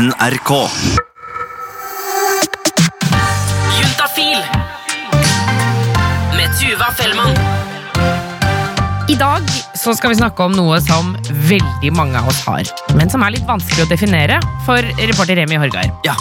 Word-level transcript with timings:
NRK. 0.00 0.50
Juntafil 3.80 4.38
med 6.36 6.48
Tuva 6.60 6.88
Fellmann. 6.96 7.34
I 9.08 9.14
dag 9.20 9.44
så 9.76 9.92
skal 9.94 10.14
vi 10.14 10.16
snakke 10.22 10.46
om 10.46 10.56
noe 10.56 10.80
som 10.80 11.12
veldig 11.50 11.92
mange 11.92 12.16
av 12.16 12.30
oss 12.32 12.40
har, 12.48 12.64
men 12.96 13.12
som 13.12 13.20
er 13.26 13.36
litt 13.36 13.44
vanskelig 13.48 13.84
å 13.84 13.90
definere 13.92 14.40
for 14.64 14.80
reporter 15.04 15.36
Remi 15.42 15.60
Horgard. 15.60 15.92
Ja, 16.08 16.16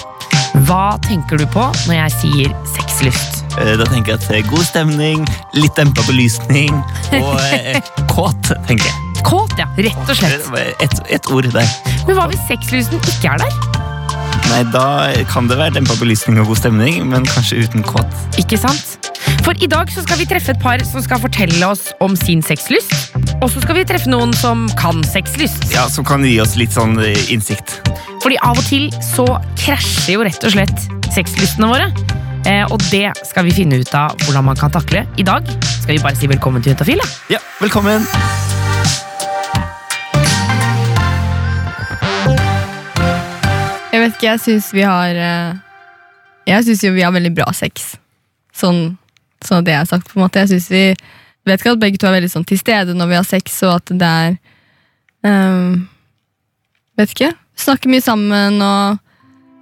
Hva 0.67 0.97
tenker 1.07 1.39
du 1.39 1.45
på 1.47 1.69
når 1.87 2.01
jeg 2.01 2.17
sier 2.19 2.55
sexlyst? 2.75 3.45
eh, 3.61 3.77
Da 3.79 3.87
tenker 3.87 4.17
jeg 4.17 4.43
at 4.43 4.49
god 4.51 4.65
stemning, 4.67 5.23
litt 5.55 5.79
dempa 5.79 6.03
belysning 6.09 6.75
og 7.21 7.37
eh, 7.53 7.79
kåt, 8.11 8.51
tenker 8.67 8.89
jeg. 8.91 9.08
Kåt, 9.25 9.53
ja. 9.59 9.67
Rett 9.77 9.99
og 10.09 10.15
slett. 10.15 10.39
Det 10.43 10.53
var 10.53 10.71
Et, 10.85 10.99
et 11.19 11.31
ord 11.33 11.47
der. 11.53 11.67
Men 12.07 12.15
hva 12.17 12.27
hvis 12.31 12.41
sexlysten 12.49 13.01
ikke 13.13 13.33
er 13.35 13.43
der? 13.43 13.53
Nei, 14.49 14.63
Da 14.73 14.85
kan 15.29 15.47
det 15.49 15.59
være 15.59 15.75
dempa 15.77 15.93
belysning 15.99 16.39
og 16.41 16.47
god 16.49 16.57
stemning, 16.63 17.03
men 17.11 17.25
kanskje 17.29 17.61
uten 17.65 17.83
kåt. 17.85 18.15
Ikke 18.41 18.57
sant? 18.57 18.97
For 19.45 19.53
i 19.61 19.67
dag 19.69 19.91
så 19.93 20.01
skal 20.05 20.17
vi 20.19 20.25
treffe 20.29 20.53
et 20.55 20.61
par 20.61 20.81
som 20.87 21.03
skal 21.05 21.21
fortelle 21.21 21.67
oss 21.67 21.91
om 22.03 22.15
sin 22.17 22.41
sexlyst. 22.45 22.95
Og 23.43 23.49
så 23.53 23.61
skal 23.63 23.77
vi 23.77 23.85
treffe 23.87 24.09
noen 24.11 24.33
som 24.35 24.65
kan 24.79 25.03
sexlyst. 25.07 25.69
Ja, 25.73 25.87
Som 25.87 26.05
kan 26.07 26.25
gi 26.25 26.35
oss 26.41 26.55
litt 26.59 26.73
sånn 26.75 26.97
eh, 27.03 27.17
innsikt. 27.31 27.77
Fordi 28.23 28.39
av 28.43 28.57
og 28.59 28.65
til 28.67 28.89
så 29.05 29.25
krasjer 29.61 30.17
jo 30.17 30.25
rett 30.27 30.43
og 30.43 30.55
slett 30.57 30.87
sexlystene 31.13 31.69
våre. 31.71 31.89
Eh, 32.49 32.65
og 32.71 32.81
det 32.89 33.11
skal 33.27 33.45
vi 33.47 33.53
finne 33.55 33.79
ut 33.83 33.93
av 33.95 34.15
hvordan 34.25 34.49
man 34.49 34.59
kan 34.59 34.73
takle. 34.73 35.05
I 35.19 35.27
dag 35.27 35.47
skal 35.69 35.95
vi 35.95 36.03
bare 36.03 36.17
si 36.19 36.27
velkommen 36.31 36.63
til 36.65 36.73
Juntafil. 36.73 37.03
Ja, 37.31 37.39
velkommen! 37.61 38.07
Vet 44.09 44.17
ikke, 44.17 44.31
jeg 44.33 44.41
syns 44.45 44.69
vi 44.73 44.85
har 44.85 45.17
eh, 45.17 45.57
Jeg 46.49 46.65
syns 46.65 46.83
jo 46.83 46.95
vi 46.95 47.05
har 47.05 47.13
veldig 47.13 47.31
bra 47.37 47.49
sex. 47.53 47.93
Sånn, 48.55 48.97
sånn 49.45 49.61
at 49.61 49.67
det 49.67 49.75
er 49.77 49.89
sagt, 49.89 50.09
på 50.09 50.17
en 50.17 50.25
måte. 50.25 50.41
Jeg 50.43 50.55
synes 50.55 50.69
vi 50.73 50.83
vet 51.47 51.61
ikke 51.61 51.75
at 51.75 51.83
begge 51.83 52.01
to 52.01 52.09
er 52.09 52.17
veldig 52.17 52.31
sånn 52.33 52.47
til 52.47 52.59
stede 52.59 52.95
når 52.97 53.11
vi 53.11 53.19
har 53.19 53.27
sex, 53.27 53.61
og 53.67 53.77
at 53.77 53.93
det 54.01 54.09
er 54.09 54.33
um, 55.29 55.85
Vet 56.99 57.13
ikke. 57.13 57.29
Snakker 57.55 57.91
mye 57.91 58.03
sammen 58.03 58.57
og 58.59 58.97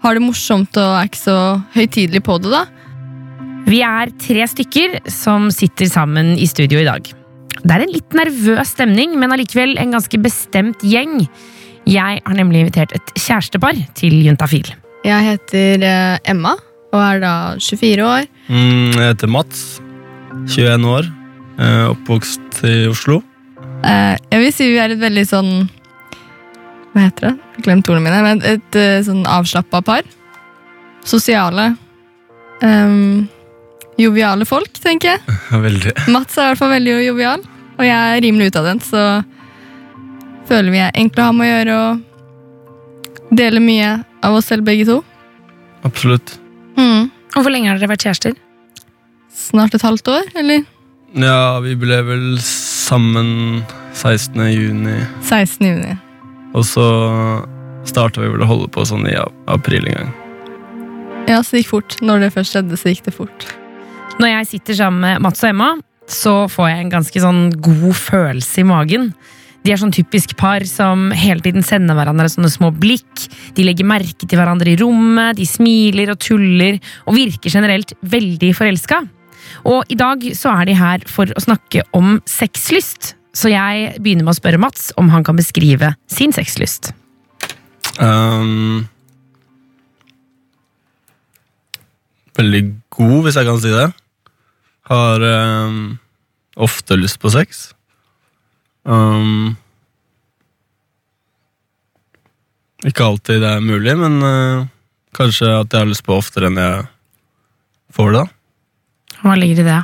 har 0.01 0.17
det 0.17 0.23
morsomt 0.23 0.77
og 0.81 0.95
er 0.97 1.09
ikke 1.09 1.19
så 1.19 1.37
høytidelig 1.75 2.23
på 2.25 2.39
det, 2.41 2.49
da. 2.49 2.63
Vi 3.67 3.83
er 3.85 4.09
tre 4.23 4.47
stykker 4.49 4.95
som 5.11 5.51
sitter 5.53 5.89
sammen 5.91 6.33
i 6.39 6.47
studio 6.49 6.81
i 6.81 6.87
dag. 6.87 7.11
Det 7.57 7.73
er 7.73 7.83
en 7.83 7.93
litt 7.93 8.15
nervøs 8.17 8.73
stemning, 8.73 9.13
men 9.19 9.33
allikevel 9.35 9.75
en 9.81 9.93
ganske 9.93 10.21
bestemt 10.23 10.81
gjeng. 10.87 11.19
Jeg 11.87 12.19
har 12.19 12.35
nemlig 12.35 12.65
invitert 12.65 12.91
et 12.91 13.11
kjærestepar 13.15 13.77
til 13.95 14.17
Juntafil. 14.25 14.67
Jeg 15.07 15.23
heter 15.23 15.83
eh, 15.87 16.17
Emma 16.27 16.57
og 16.91 16.99
er 16.99 17.21
da 17.23 17.31
24 17.63 18.03
år. 18.03 18.27
Mm, 18.51 18.91
jeg 18.91 19.05
heter 19.05 19.31
Mats, 19.31 19.61
21 20.51 20.87
år, 20.91 21.07
eh, 21.63 21.85
oppvokst 21.93 22.59
i 22.67 22.75
Oslo. 22.91 23.21
Eh, 23.87 24.17
jeg 24.33 24.43
vil 24.43 24.51
si 24.55 24.67
vi 24.73 24.81
er 24.83 24.95
et 24.95 24.99
veldig 24.99 25.23
sånn 25.29 25.51
Hva 26.91 27.05
heter 27.05 27.29
det? 27.29 27.33
Jeg 27.55 27.65
glemt 27.69 27.93
ordene 27.93 28.09
mine. 28.09 28.19
Men 28.25 28.43
et 28.51 28.79
sånn 29.07 29.23
avslappa 29.29 29.83
par. 29.85 30.03
Sosiale. 31.07 31.69
Um, 32.59 33.27
joviale 34.01 34.47
folk, 34.49 34.75
tenker 34.83 35.13
jeg. 35.13 35.37
Veldig. 35.67 35.95
Mats 36.11 36.35
er 36.35 36.49
i 36.49 36.51
hvert 36.51 36.61
fall 36.63 36.73
veldig 36.73 36.95
jovial, 37.05 37.43
og 37.77 37.83
jeg 37.85 37.95
er 37.95 38.23
rimelig 38.25 38.49
utadvendt, 38.51 38.87
så 38.89 39.03
føler 40.47 40.73
vi 40.73 40.81
er 40.83 40.95
enkle 40.97 41.23
å 41.23 41.29
ha 41.29 41.35
med 41.35 41.47
å 41.47 41.51
gjøre 41.53 41.77
og 41.83 43.35
deler 43.37 43.63
mye 43.63 43.89
av 44.25 44.37
oss 44.39 44.47
selv, 44.51 44.65
begge 44.67 44.85
to. 44.87 45.01
Absolutt. 45.87 46.37
Mm. 46.77 47.09
Og 47.35 47.43
hvor 47.43 47.51
lenge 47.53 47.69
har 47.71 47.79
dere 47.79 47.91
vært 47.91 48.05
kjærester? 48.07 48.37
Snart 49.37 49.75
et 49.77 49.85
halvt 49.85 50.07
år, 50.11 50.31
eller 50.39 50.63
Ja, 51.17 51.59
vi 51.63 51.75
ble 51.79 51.99
vel 52.03 52.25
sammen 52.43 53.63
16. 53.95 54.41
juni, 54.51 54.97
16. 55.25 55.67
juni. 55.67 55.93
og 56.53 56.63
så 56.65 56.85
starta 57.87 58.21
vi 58.21 58.29
vel 58.33 58.43
å 58.43 58.49
holde 58.49 58.67
på 58.73 58.83
sånn 58.87 59.05
i 59.07 59.15
april 59.47 59.87
en 59.87 59.95
gang. 59.99 60.13
Ja, 61.27 61.41
så 61.43 61.55
det 61.55 61.63
gikk 61.63 61.71
fort. 61.73 61.95
Når 62.01 62.23
det 62.23 62.33
først 62.35 62.55
skjedde, 62.55 62.77
så 62.79 62.91
gikk 62.91 63.03
det 63.05 63.13
fort. 63.15 63.47
Når 64.19 64.31
jeg 64.31 64.47
sitter 64.53 64.77
sammen 64.79 65.03
med 65.03 65.21
Mats 65.23 65.43
og 65.43 65.49
Emma, 65.51 65.69
så 66.07 66.33
får 66.51 66.69
jeg 66.71 66.83
en 66.85 66.93
ganske 66.93 67.21
sånn 67.23 67.41
god 67.63 67.95
følelse 67.99 68.61
i 68.63 68.67
magen. 68.67 69.09
De 69.67 69.73
er 69.75 69.79
sånn 69.81 69.91
typisk 69.91 70.31
par 70.39 70.63
som 70.63 71.09
hele 71.11 71.43
tiden 71.43 71.65
sender 71.65 71.97
hverandre 71.97 72.29
sånne 72.31 72.47
små 72.47 72.69
blikk. 72.71 73.25
De 73.57 73.65
legger 73.67 73.89
merke 73.89 74.23
til 74.23 74.39
hverandre 74.39 74.71
i 74.71 74.77
rommet, 74.79 75.35
de 75.35 75.43
smiler 75.43 76.13
og 76.13 76.21
tuller 76.23 76.77
og 77.03 77.17
virker 77.17 77.51
generelt 77.51 77.91
veldig 77.99 78.53
forelska. 78.55 79.01
Og 79.67 79.91
i 79.91 79.99
dag 79.99 80.23
så 80.39 80.55
er 80.55 80.69
de 80.69 80.77
her 80.79 81.03
for 81.11 81.27
å 81.35 81.43
snakke 81.43 81.83
om 81.99 82.15
sexlyst. 82.23 83.11
Så 83.35 83.51
jeg 83.51 83.99
begynner 83.99 84.23
med 84.23 84.37
å 84.37 84.39
spørre 84.39 84.63
Mats 84.63 84.93
om 84.95 85.11
han 85.11 85.27
kan 85.27 85.35
beskrive 85.35 85.91
sin 86.07 86.31
sexlyst. 86.31 86.93
Um, 87.99 88.87
veldig 92.39 92.67
god, 92.95 93.17
hvis 93.27 93.41
jeg 93.41 93.51
kan 93.51 93.65
si 93.67 93.75
det. 93.75 93.89
Har 94.87 95.31
um, 95.67 95.97
ofte 96.55 96.95
lyst 96.95 97.19
på 97.19 97.35
sex. 97.35 97.73
Um, 98.87 99.57
ikke 102.87 103.03
alltid 103.03 103.41
det 103.43 103.49
er 103.57 103.65
mulig, 103.65 103.97
men 103.99 104.17
uh, 104.23 104.67
kanskje 105.17 105.49
at 105.51 105.73
jeg 105.73 105.83
har 105.83 105.89
lyst 105.89 106.05
på 106.07 106.15
oftere 106.15 106.47
enn 106.47 106.59
jeg 106.61 106.85
får 107.97 108.13
det. 108.15 108.23
da. 108.23 109.19
Hva 109.25 109.35
ligger 109.35 109.63
i 109.63 109.67
det? 109.67 109.79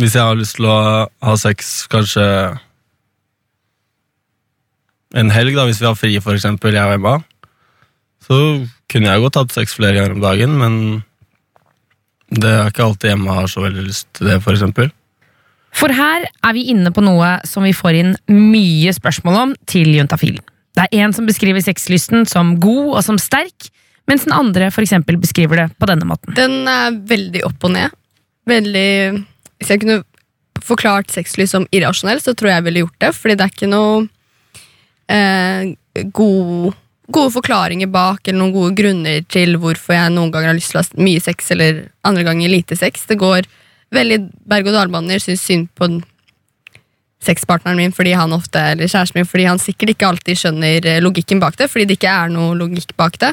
Hvis 0.00 0.16
jeg 0.16 0.26
har 0.26 0.38
lyst 0.38 0.56
til 0.58 0.66
å 0.70 0.78
ha 1.06 1.34
sex 1.38 1.74
kanskje 1.92 2.24
en 5.14 5.30
helg, 5.30 5.54
da, 5.54 5.68
hvis 5.68 5.82
vi 5.82 5.86
har 5.86 5.98
fri, 5.98 6.16
for 6.22 6.34
eksempel, 6.34 6.74
jeg 6.74 6.88
og 6.88 6.96
Emma, 6.96 7.18
så 8.24 8.38
kunne 8.90 9.10
jeg 9.10 9.22
godt 9.22 9.38
hatt 9.38 9.54
sex 9.54 9.76
flere 9.76 9.98
ganger 9.98 10.16
om 10.16 10.24
dagen, 10.24 10.56
men 10.58 10.78
det 12.34 12.50
er 12.50 12.72
ikke 12.72 12.88
alltid 12.88 13.12
Emma 13.12 13.36
har 13.42 13.50
så 13.50 13.62
veldig 13.62 13.84
lyst 13.86 14.08
til 14.16 14.32
det, 14.32 14.40
for 14.42 14.56
eksempel. 14.56 14.90
For 15.74 15.92
her 15.94 16.26
er 16.26 16.54
vi 16.54 16.68
inne 16.70 16.92
på 16.94 17.02
noe 17.04 17.36
som 17.48 17.66
vi 17.66 17.74
får 17.74 17.98
inn 17.98 18.12
mye 18.30 18.92
spørsmål 18.94 19.40
om 19.40 19.54
til 19.70 19.90
Juntafil. 19.96 20.38
Det 20.74 20.86
er 20.86 21.04
en 21.04 21.14
som 21.14 21.26
beskriver 21.26 21.62
sexlysten 21.62 22.26
som 22.30 22.56
god 22.62 22.96
og 22.98 23.02
som 23.06 23.18
sterk, 23.20 23.70
mens 24.10 24.26
den 24.26 24.34
andre 24.36 24.70
for 24.74 24.84
eksempel 24.84 25.18
beskriver 25.20 25.62
det 25.62 25.68
på 25.78 25.88
denne 25.90 26.06
måten. 26.08 26.34
Den 26.36 26.68
er 26.70 26.94
veldig 27.08 27.44
opp 27.48 27.66
og 27.66 27.74
ned. 27.76 27.94
Veldig 28.48 29.24
Hvis 29.58 29.70
jeg 29.70 29.80
kunne 29.80 30.02
forklart 30.64 31.12
sexlyst 31.12 31.54
som 31.54 31.66
irrasjonell, 31.74 32.20
så 32.22 32.34
tror 32.34 32.50
jeg 32.50 32.58
jeg 32.58 32.66
ville 32.68 32.82
gjort 32.84 33.00
det. 33.04 33.12
Fordi 33.16 33.36
det 33.38 33.44
er 33.44 33.52
ikke 33.54 33.70
noe 33.70 34.06
eh, 35.12 35.74
god, 36.14 36.76
gode 37.14 37.34
forklaringer 37.34 37.90
bak 37.92 38.26
eller 38.26 38.40
noen 38.40 38.54
gode 38.54 38.74
grunner 38.78 39.24
til 39.30 39.58
hvorfor 39.62 39.96
jeg 39.96 40.14
noen 40.14 40.32
ganger 40.34 40.52
har 40.52 40.58
lyst 40.58 40.74
til 40.74 40.80
å 40.80 40.84
ha 40.84 41.06
mye 41.08 41.22
sex 41.22 41.52
eller 41.54 41.86
andre 42.06 42.26
ganger 42.26 42.52
lite 42.52 42.78
sex. 42.78 43.06
Det 43.10 43.18
går 43.20 43.48
veldig 43.94 44.18
berg-og-dal-baner. 44.50 45.22
Syns 45.22 45.44
synd 45.46 45.70
på 45.78 45.88
sexpartneren 47.24 47.78
min 47.80 47.94
fordi 47.94 48.12
han 48.18 48.34
ofte, 48.36 48.60
eller 48.74 48.90
kjæresten 48.90 49.20
min 49.20 49.28
fordi 49.28 49.48
han 49.48 49.62
sikkert 49.62 49.94
ikke 49.94 50.10
alltid 50.10 50.40
skjønner 50.40 50.88
eh, 50.90 51.02
logikken 51.04 51.40
bak 51.42 51.58
det. 51.60 51.70
Fordi 51.72 51.88
det 51.88 51.98
ikke 51.98 52.12
er 52.12 52.32
noe 52.32 52.56
logikk 52.58 52.94
bak 53.00 53.18
det. 53.22 53.32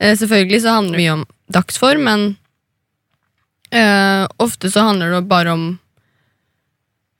Eh, 0.00 0.16
selvfølgelig 0.18 0.62
så 0.64 0.78
handler 0.78 0.96
det 0.98 1.04
mye 1.04 1.18
om 1.18 1.24
dagsform, 1.52 2.08
men 2.08 2.26
eh, 3.70 4.26
ofte 4.42 4.72
så 4.72 4.88
handler 4.88 5.14
det 5.14 5.22
bare 5.30 5.54
om 5.54 5.64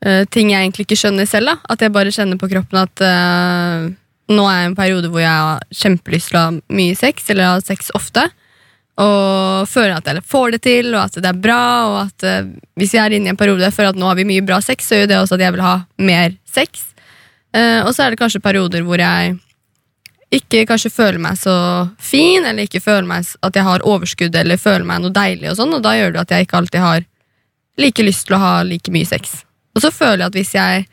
eh, 0.04 0.26
ting 0.32 0.52
jeg 0.52 0.66
egentlig 0.66 0.88
ikke 0.88 1.00
skjønner 1.04 1.30
selv. 1.30 1.52
da 1.52 1.72
At 1.74 1.84
jeg 1.84 1.94
bare 1.94 2.14
kjenner 2.14 2.40
på 2.40 2.50
kroppen 2.50 2.82
at 2.82 3.06
eh, 3.06 3.90
nå 4.30 4.46
er 4.46 4.60
jeg 4.60 4.68
i 4.68 4.70
en 4.70 4.78
periode 4.78 5.10
hvor 5.10 5.22
jeg 5.22 5.30
har 5.30 5.64
kjempelyst 5.74 6.30
til 6.30 6.38
å 6.38 6.44
ha 6.46 6.52
mye 6.80 6.98
sex, 6.98 7.30
eller 7.30 7.54
ha 7.54 7.64
sex 7.64 7.90
ofte. 7.98 8.28
Og 9.00 9.68
føler 9.70 9.96
at 9.96 10.08
jeg 10.10 10.24
får 10.26 10.56
det 10.56 10.62
til, 10.66 10.90
og 10.94 11.06
at 11.06 11.20
det 11.20 11.30
er 11.30 11.42
bra. 11.46 11.62
Og 11.88 11.98
at 12.02 12.26
uh, 12.26 12.50
hvis 12.80 12.96
jeg 12.96 13.04
er 13.04 13.16
inne 13.16 13.30
i 13.30 13.34
en 13.34 13.40
periode 13.40 13.70
for 13.74 13.88
at 13.88 13.98
nå 13.98 14.08
har 14.10 14.18
vi 14.18 14.28
mye 14.28 14.44
bra 14.44 14.60
sex, 14.64 14.88
så 14.88 15.00
gjør 15.00 15.12
det 15.12 15.20
også 15.20 15.38
at 15.38 15.46
jeg 15.46 15.56
vil 15.56 15.64
ha 15.64 15.76
mer 16.00 16.34
sex. 16.48 16.90
Uh, 17.56 17.86
og 17.86 17.94
så 17.94 18.04
er 18.04 18.12
det 18.12 18.20
kanskje 18.20 18.42
perioder 18.42 18.84
hvor 18.86 19.00
jeg 19.00 19.38
ikke 20.30 20.62
kanskje 20.68 20.92
føler 20.94 21.18
meg 21.18 21.38
så 21.38 21.54
fin, 21.98 22.44
eller 22.44 22.66
ikke 22.66 22.82
føler 22.82 23.08
meg 23.08 23.26
at 23.42 23.56
jeg 23.56 23.66
har 23.66 23.86
overskudd, 23.86 24.36
eller 24.36 24.60
føler 24.62 24.86
meg 24.86 25.02
noe 25.02 25.14
deilig, 25.14 25.48
og 25.50 25.58
sånn, 25.58 25.74
og 25.74 25.82
da 25.82 25.96
gjør 25.98 26.14
det 26.14 26.22
at 26.22 26.34
jeg 26.34 26.46
ikke 26.46 26.60
alltid 26.60 26.84
har 26.84 27.06
like 27.80 28.06
lyst 28.06 28.28
til 28.28 28.36
å 28.36 28.42
ha 28.42 28.52
like 28.66 28.94
mye 28.94 29.08
sex. 29.08 29.40
Og 29.74 29.82
så 29.82 29.90
føler 29.94 30.22
jeg 30.22 30.30
at 30.30 30.38
hvis 30.38 30.54
jeg 30.54 30.86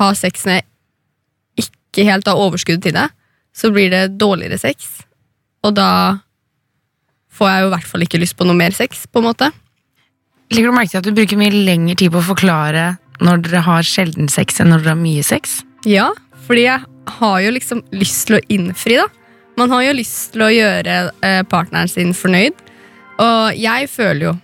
har 0.00 0.16
sex 0.16 0.46
når 0.46 0.60
jeg 0.60 1.66
ikke 1.66 2.06
helt 2.08 2.30
har 2.30 2.40
overskudd 2.40 2.80
til 2.86 2.96
det, 2.96 3.08
så 3.52 3.68
blir 3.74 3.92
det 3.92 4.16
dårligere 4.16 4.56
sex, 4.62 4.88
og 5.66 5.76
da 5.76 5.90
får 7.34 7.50
jeg 7.50 7.62
jo 7.62 7.68
i 7.68 7.74
hvert 7.74 7.90
fall 7.90 8.06
ikke 8.06 8.20
lyst 8.22 8.36
på 8.38 8.46
noe 8.48 8.58
mer 8.58 8.74
sex, 8.76 9.06
på 9.10 9.22
en 9.22 9.28
måte. 9.30 9.50
Legger 10.50 10.70
du 10.70 10.76
merke 10.76 10.92
til 10.92 11.00
at 11.00 11.06
du 11.06 11.14
bruker 11.14 11.38
mye 11.38 11.54
lengre 11.54 11.96
tid 12.00 12.10
på 12.12 12.20
å 12.20 12.28
forklare 12.32 12.84
når 13.22 13.44
dere 13.44 13.62
har 13.66 13.86
sjelden 13.86 14.30
sex 14.32 14.60
enn 14.60 14.72
når 14.72 14.82
dere 14.82 14.94
har 14.96 15.02
mye 15.02 15.24
sex? 15.26 15.60
Ja, 15.88 16.10
fordi 16.46 16.66
jeg 16.66 16.80
har 17.20 17.40
jo 17.44 17.54
liksom 17.54 17.82
lyst 17.94 18.26
til 18.28 18.38
å 18.38 18.44
innfri, 18.52 18.98
da. 18.98 19.06
man 19.60 19.70
har 19.74 19.84
jo 19.86 19.96
lyst 19.98 20.32
til 20.34 20.44
å 20.46 20.50
gjøre 20.52 21.00
eh, 21.26 21.42
partneren 21.48 21.90
sin 21.90 22.14
fornøyd. 22.16 22.54
Og 23.20 23.58
jeg 23.58 23.90
føler 23.92 24.30
jo 24.30 24.38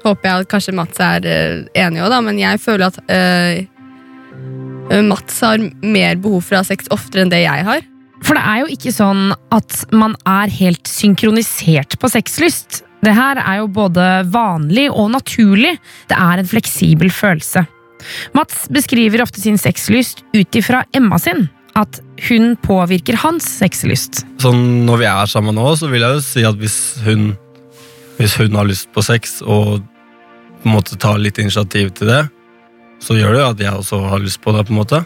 Håper 0.00 0.24
jeg 0.24 0.40
at 0.40 0.48
kanskje 0.48 0.72
Mats 0.72 0.96
er 1.04 1.26
eh, 1.28 1.58
enig 1.76 2.00
òg, 2.00 2.08
da, 2.08 2.22
men 2.24 2.38
jeg 2.40 2.56
føler 2.62 2.86
at 2.86 2.96
øh, 3.12 5.02
Mats 5.04 5.42
har 5.44 5.60
mer 5.84 6.16
behov 6.16 6.46
for 6.46 6.56
å 6.56 6.62
ha 6.62 6.64
sex 6.64 6.88
oftere 6.94 7.26
enn 7.26 7.32
det 7.32 7.42
jeg 7.42 7.66
har. 7.66 7.84
For 8.24 8.36
det 8.36 8.44
er 8.44 8.62
jo 8.62 8.70
ikke 8.74 8.92
sånn 8.94 9.32
at 9.54 9.82
man 9.96 10.14
er 10.28 10.52
helt 10.52 10.88
synkronisert 10.88 11.96
på 12.00 12.10
sexlyst. 12.12 12.82
Det 13.00 13.14
her 13.16 13.40
er 13.40 13.62
jo 13.62 13.70
både 13.72 14.06
vanlig 14.32 14.90
og 14.92 15.12
naturlig. 15.14 15.76
Det 16.10 16.18
er 16.18 16.40
en 16.40 16.48
fleksibel 16.48 17.12
følelse. 17.14 17.64
Mats 18.36 18.66
beskriver 18.72 19.24
ofte 19.24 19.40
sin 19.42 19.58
sexlyst 19.60 20.24
ut 20.36 20.58
ifra 20.60 20.84
Emma 20.96 21.18
sin. 21.20 21.48
At 21.78 22.00
hun 22.28 22.56
påvirker 22.60 23.16
hans 23.22 23.46
sexlyst. 23.60 24.24
Sånn 24.42 24.84
når 24.88 25.00
vi 25.00 25.08
er 25.08 25.30
sammen 25.30 25.56
nå, 25.56 25.68
så 25.78 25.88
vil 25.88 26.04
jeg 26.04 26.18
jo 26.18 26.24
si 26.24 26.44
at 26.44 26.58
hvis 26.60 26.78
hun, 27.06 27.30
hvis 28.18 28.36
hun 28.40 28.58
har 28.58 28.68
lyst 28.68 28.90
på 28.92 29.04
sex 29.06 29.38
og 29.46 29.80
på 30.60 30.68
en 30.68 30.74
måte 30.74 30.98
tar 31.00 31.20
litt 31.22 31.38
initiativ 31.40 31.94
til 31.96 32.10
det, 32.10 32.24
så 33.00 33.16
gjør 33.16 33.32
det 33.32 33.40
jo 33.40 33.48
at 33.54 33.62
jeg 33.64 33.80
også 33.80 34.02
har 34.12 34.20
lyst 34.20 34.42
på 34.44 34.52
det. 34.52 34.66
på 34.68 34.74
en 34.74 34.80
måte. 34.82 35.00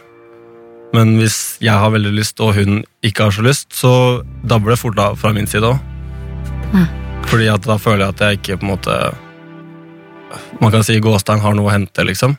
Men 0.95 1.17
hvis 1.19 1.57
jeg 1.65 1.75
har 1.75 1.91
veldig 1.91 2.13
lyst 2.15 2.41
og 2.45 2.55
hun 2.59 2.83
ikke 3.05 3.27
har 3.27 3.35
så 3.35 3.43
lyst, 3.45 3.73
så 3.75 4.23
dabber 4.47 4.75
det 4.75 4.81
fort 4.81 5.01
av 5.03 5.19
fra 5.19 5.33
min 5.35 5.49
side 5.51 5.67
òg. 5.67 5.81
Mm. 6.75 6.87
Fordi 7.31 7.51
at 7.51 7.67
da 7.67 7.77
føler 7.81 8.05
jeg 8.05 8.15
at 8.15 8.25
jeg 8.25 8.41
ikke 8.41 8.59
på 8.61 8.67
en 8.67 8.73
måte 8.75 8.97
Man 10.59 10.73
kan 10.75 10.83
si 10.83 10.97
gåstein 10.99 11.43
har 11.43 11.55
noe 11.55 11.69
å 11.71 11.73
hente, 11.73 12.03
liksom. 12.07 12.35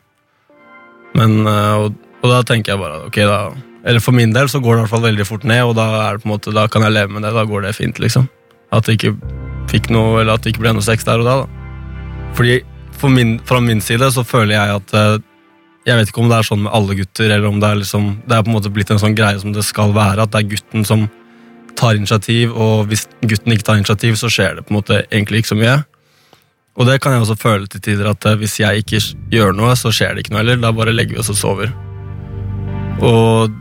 Men, 1.15 1.37
eh, 1.47 1.75
og, 1.79 1.95
og 2.21 2.31
da 2.31 2.41
tenker 2.47 2.73
jeg 2.73 2.81
bare 2.81 3.05
ok 3.07 3.19
da 3.23 3.37
Eller 3.87 4.03
for 4.03 4.15
min 4.17 4.33
del 4.35 4.49
så 4.51 4.59
går 4.59 4.73
det 4.73 4.79
i 4.79 4.83
hvert 4.83 4.93
fall 4.95 5.05
veldig 5.05 5.27
fort 5.29 5.45
ned, 5.47 5.61
og 5.63 5.75
da, 5.79 5.85
er 6.03 6.17
det 6.17 6.25
på 6.25 6.29
en 6.29 6.33
måte, 6.33 6.55
da 6.55 6.65
kan 6.71 6.83
jeg 6.83 6.95
leve 6.95 7.13
med 7.13 7.23
det. 7.23 7.35
Da 7.35 7.45
går 7.47 7.67
det 7.67 7.75
fint, 7.77 7.99
liksom. 8.01 8.27
At 8.73 8.87
det 8.87 8.97
ikke 8.97 9.13
fikk 9.71 9.91
noe, 9.93 10.21
eller 10.21 10.35
at 10.35 10.43
det 10.43 10.53
ikke 10.53 10.65
ble 10.65 10.73
noe 10.75 10.85
sex 10.85 11.05
der 11.07 11.21
og 11.21 11.29
da. 11.29 11.35
da. 11.43 12.31
Fordi 12.35 12.59
for 12.97 13.13
min, 13.13 13.37
fra 13.45 13.61
min 13.61 13.83
side 13.83 14.09
så 14.15 14.25
føler 14.25 14.57
jeg 14.57 14.79
at 14.79 14.95
eh, 14.97 15.19
jeg 15.85 15.99
vet 15.99 16.09
ikke 16.09 16.23
om 16.23 16.31
det 16.31 16.39
er 16.39 16.47
sånn 16.47 16.63
med 16.65 16.73
alle 16.73 16.95
gutter, 16.97 17.29
eller 17.29 17.47
om 17.49 17.59
det 17.61 17.69
er, 17.69 17.81
liksom, 17.83 18.07
det 18.25 18.33
er 18.35 18.45
på 18.45 18.49
en 18.49 18.57
måte 18.57 18.71
blitt 18.73 18.91
en 18.93 19.01
sånn 19.01 19.17
greie 19.17 19.37
som 19.41 19.53
det 19.53 19.65
skal 19.67 19.93
være, 19.93 20.25
at 20.25 20.33
det 20.33 20.41
er 20.41 20.53
gutten 20.55 20.87
som 20.87 21.05
tar 21.77 21.97
initiativ, 21.99 22.55
og 22.55 22.87
hvis 22.89 23.05
gutten 23.21 23.53
ikke 23.53 23.67
tar 23.67 23.81
initiativ, 23.81 24.15
så 24.17 24.31
skjer 24.31 24.57
det 24.57 24.65
på 24.65 24.73
en 24.73 24.79
måte 24.79 25.03
egentlig 25.05 25.43
ikke 25.43 25.53
så 25.53 25.59
mye. 25.59 25.75
Og 26.75 26.89
det 26.89 26.97
kan 27.03 27.13
jeg 27.15 27.23
også 27.23 27.37
føle 27.39 27.69
til 27.71 27.83
tider, 27.83 28.09
at 28.11 28.25
eh, 28.27 28.37
hvis 28.39 28.57
jeg 28.59 28.83
ikke 28.83 29.01
gjør 29.31 29.53
noe, 29.55 29.75
så 29.79 29.93
skjer 29.95 30.15
det 30.15 30.25
ikke 30.25 30.33
noe 30.35 30.41
heller. 30.41 30.59
Da 30.63 30.73
bare 30.75 30.95
legger 30.95 31.15
vi 31.15 31.21
oss 31.21 31.31
og 31.31 31.39
sover. 31.39 31.71
Og 33.05 33.53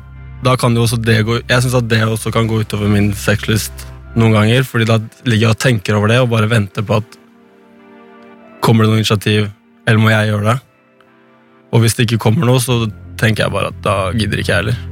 da 0.44 0.56
kan 0.61 0.75
jo 0.76 0.85
også 0.85 0.99
det 1.03 1.23
gå 1.26 1.41
Jeg 1.41 1.65
syns 1.65 1.75
at 1.79 1.87
det 1.91 2.03
også 2.05 2.31
kan 2.35 2.47
gå 2.47 2.61
utover 2.62 2.91
min 2.91 3.12
sexlyst 3.17 3.87
noen 4.15 4.35
ganger, 4.37 4.67
fordi 4.67 4.87
da 4.88 4.99
ligger 5.26 5.49
jeg 5.49 5.55
og 5.55 5.62
tenker 5.62 5.99
over 5.99 6.11
det 6.11 6.21
og 6.23 6.31
bare 6.35 6.50
venter 6.50 6.87
på 6.87 7.00
at 7.03 7.21
Kommer 8.65 8.87
det 8.87 8.94
noe 8.94 9.03
initiativ, 9.03 9.50
eller 9.85 10.00
må 10.00 10.09
jeg 10.09 10.31
gjøre 10.31 10.47
det? 10.47 10.61
Og 11.75 11.82
hvis 11.82 11.97
det 11.99 12.06
ikke 12.06 12.23
kommer 12.29 12.47
noe, 12.47 12.62
så 12.62 12.85
tenker 13.21 13.47
jeg 13.47 13.55
bare 13.55 13.73
at 13.73 13.79
da 13.82 13.97
gidder 14.15 14.41
ikke 14.41 14.53
jeg 14.53 14.62
heller. 14.62 14.82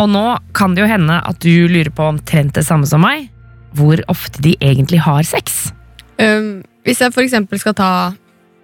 Og 0.00 0.08
nå 0.12 0.24
kan 0.56 0.74
det 0.76 0.84
jo 0.84 0.90
hende 0.90 1.16
at 1.24 1.40
du 1.44 1.68
lurer 1.68 1.92
på 1.92 2.10
omtrent 2.10 2.56
det 2.56 2.64
samme 2.66 2.88
som 2.88 3.04
meg. 3.04 3.28
Hvor 3.76 4.00
ofte 4.12 4.40
de 4.44 4.54
egentlig 4.64 5.02
har 5.04 5.24
sex. 5.28 5.66
Um, 6.16 6.62
hvis 6.86 7.02
jeg 7.04 7.12
for 7.12 7.24
eksempel 7.24 7.60
skal 7.60 7.76
ta 7.76 7.90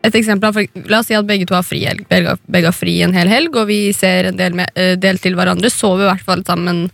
et 0.02 0.16
eksempel 0.18 0.48
av, 0.48 0.56
La 0.88 1.02
oss 1.02 1.10
si 1.10 1.14
at 1.14 1.28
begge 1.28 1.46
to 1.46 1.54
har 1.54 1.66
fri 1.66 1.82
helg. 1.84 2.06
Begge, 2.10 2.34
begge 2.50 2.70
har 2.70 2.76
fri 2.76 2.96
en 3.04 3.14
hel 3.14 3.30
helg, 3.30 3.54
og 3.60 3.68
vi 3.68 3.92
ser 3.94 4.30
en 4.30 4.40
del, 4.40 4.56
med, 4.58 4.72
eh, 4.74 4.96
del 4.98 5.20
til 5.22 5.36
hverandre. 5.38 5.70
Sover 5.70 6.06
i 6.06 6.10
hvert 6.10 6.26
fall 6.26 6.42
sammen 6.48 6.86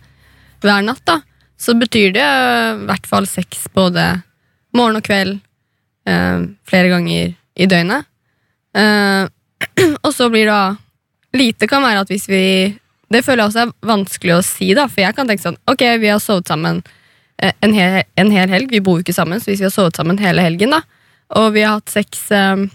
hver 0.61 0.83
natt. 0.85 1.01
da 1.07 1.21
Så 1.57 1.73
betyr 1.79 2.13
det 2.13 2.25
eh, 2.25 2.75
i 2.75 2.85
hvert 2.91 3.07
fall 3.09 3.27
sex 3.27 3.65
både 3.73 4.21
morgen 4.75 4.99
og 4.99 5.07
kveld. 5.07 5.39
eh, 6.05 6.39
flere 6.67 6.89
ganger 6.89 7.35
i 7.55 7.65
døgnet. 7.69 8.05
Eh, 8.75 9.25
og 10.05 10.13
så 10.15 10.29
blir 10.31 10.49
da 10.49 10.61
Lite 11.37 11.67
kan 11.69 11.83
være 11.85 12.01
at 12.01 12.09
hvis 12.09 12.25
vi 12.25 12.43
Det 13.13 13.21
føler 13.21 13.43
jeg 13.43 13.51
også 13.51 13.65
er 13.67 13.73
vanskelig 13.85 14.33
å 14.33 14.45
si, 14.45 14.71
da, 14.77 14.87
for 14.89 15.03
jeg 15.03 15.15
kan 15.17 15.29
tenke 15.29 15.45
sånn 15.45 15.59
Ok, 15.69 15.83
vi 16.01 16.09
har 16.09 16.21
sovet 16.23 16.49
sammen 16.49 16.81
eh, 17.41 17.53
en 17.65 17.73
hel, 17.73 18.03
en 18.19 18.31
hel 18.33 18.49
helg. 18.49 18.71
Vi 18.73 18.81
bor 18.85 18.99
jo 18.99 19.05
ikke 19.05 19.15
sammen, 19.17 19.41
så 19.41 19.51
hvis 19.51 19.61
vi 19.61 19.67
har 19.69 19.73
sovet 19.73 19.97
sammen 19.97 20.19
hele 20.21 20.43
helgen, 20.43 20.73
da, 20.73 20.81
og 21.39 21.53
vi 21.55 21.63
har 21.65 21.77
hatt 21.77 21.93
sex 21.93 22.25
eh, 22.33 22.65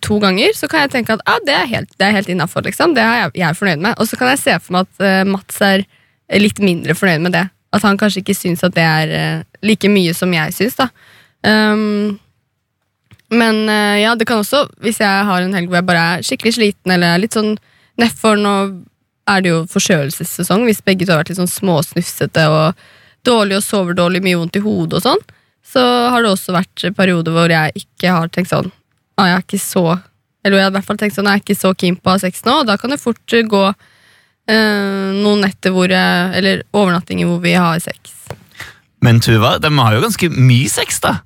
to 0.00 0.18
ganger, 0.22 0.52
så 0.56 0.68
kan 0.70 0.84
jeg 0.84 0.92
tenke 0.94 1.16
at 1.16 1.24
ah, 1.28 1.40
det 1.46 1.54
er 1.56 1.70
helt, 1.70 1.92
det 1.98 2.12
helt 2.14 2.30
innafor. 2.32 2.64
Liksom. 2.66 2.94
Det 2.96 3.02
er 3.02 3.18
jeg, 3.18 3.32
jeg 3.40 3.48
er 3.48 3.58
fornøyd 3.58 3.84
med. 3.88 3.96
Og 3.98 4.08
så 4.08 4.18
kan 4.20 4.32
jeg 4.32 4.42
se 4.42 4.58
for 4.62 4.76
meg 4.76 4.88
at 4.88 5.06
eh, 5.08 5.22
Mats 5.28 5.60
er 5.64 5.84
litt 6.40 6.60
mindre 6.62 6.96
fornøyd 6.96 7.24
med 7.26 7.36
det. 7.36 7.46
At 7.72 7.86
han 7.86 7.98
kanskje 8.00 8.22
ikke 8.22 8.36
syns 8.36 8.64
at 8.66 8.76
det 8.76 8.84
er 8.84 9.14
eh, 9.16 9.44
like 9.64 9.90
mye 9.90 10.14
som 10.16 10.32
jeg 10.32 10.54
syns. 10.56 10.78
da. 10.78 10.88
Um, 11.42 12.20
men 13.32 13.68
eh, 13.68 14.02
ja, 14.02 14.14
det 14.18 14.26
kan 14.28 14.42
også, 14.42 14.66
hvis 14.84 15.00
jeg 15.00 15.26
har 15.28 15.42
en 15.42 15.54
helg 15.56 15.70
hvor 15.70 15.80
jeg 15.80 15.88
bare 15.88 16.06
er 16.16 16.24
skikkelig 16.26 16.56
sliten 16.58 16.92
eller 16.94 17.14
er 17.14 17.22
litt 17.22 17.36
sånn 17.36 17.54
nedfor 18.00 18.38
Nå 18.40 18.54
er 19.30 19.44
det 19.44 19.52
jo 19.52 19.60
forkjølelsessesong, 19.70 20.64
hvis 20.66 20.82
begge 20.84 21.06
to 21.06 21.14
har 21.14 21.22
vært 21.22 21.30
litt 21.30 21.38
sånn 21.38 21.50
småsnufsete 21.50 22.46
og 22.50 22.80
dårlig 23.26 23.60
og 23.60 23.64
sover 23.64 23.94
dårlig, 23.94 24.22
mye 24.24 24.40
vondt 24.40 24.58
i 24.58 24.64
hodet 24.64 24.98
og 24.98 25.04
sånn, 25.04 25.22
så 25.62 25.82
har 26.10 26.24
det 26.24 26.32
også 26.32 26.56
vært 26.56 26.84
perioder 26.98 27.36
hvor 27.36 27.52
jeg 27.54 27.84
ikke 27.84 28.16
har 28.16 28.32
tenkt 28.34 28.50
sånn 28.50 28.72
ah, 29.16 29.28
jeg 29.28 29.36
er 29.36 29.44
ikke 29.46 29.62
så 29.62 29.84
Eller 30.42 30.58
jeg 30.58 30.66
har 30.66 30.72
i 30.72 30.76
hvert 30.76 30.88
fall 30.88 30.98
tenkt 30.98 31.16
sånn, 31.16 31.30
jeg 31.30 31.38
er 31.38 31.44
ikke 31.44 31.60
så 31.60 31.72
keen 31.78 31.96
på 31.96 32.10
å 32.10 32.16
ha 32.16 32.22
sex 32.24 32.42
nå, 32.48 32.58
og 32.62 32.68
da 32.68 32.76
kan 32.80 32.90
det 32.90 33.00
fort 33.00 33.36
gå 33.54 33.62
eh, 33.70 35.12
noen 35.22 35.44
netter 35.46 35.74
hvor 35.74 35.92
jeg 35.92 36.34
Eller 36.40 36.64
overnattinger 36.72 37.30
hvor 37.30 37.38
vi 37.44 37.54
har 37.54 37.78
sex. 37.84 38.18
Men 39.02 39.22
Tuva, 39.22 39.56
de 39.62 39.70
har 39.78 39.96
jo 39.96 40.02
ganske 40.04 40.28
mye 40.34 40.68
sex, 40.70 41.00
da. 41.02 41.16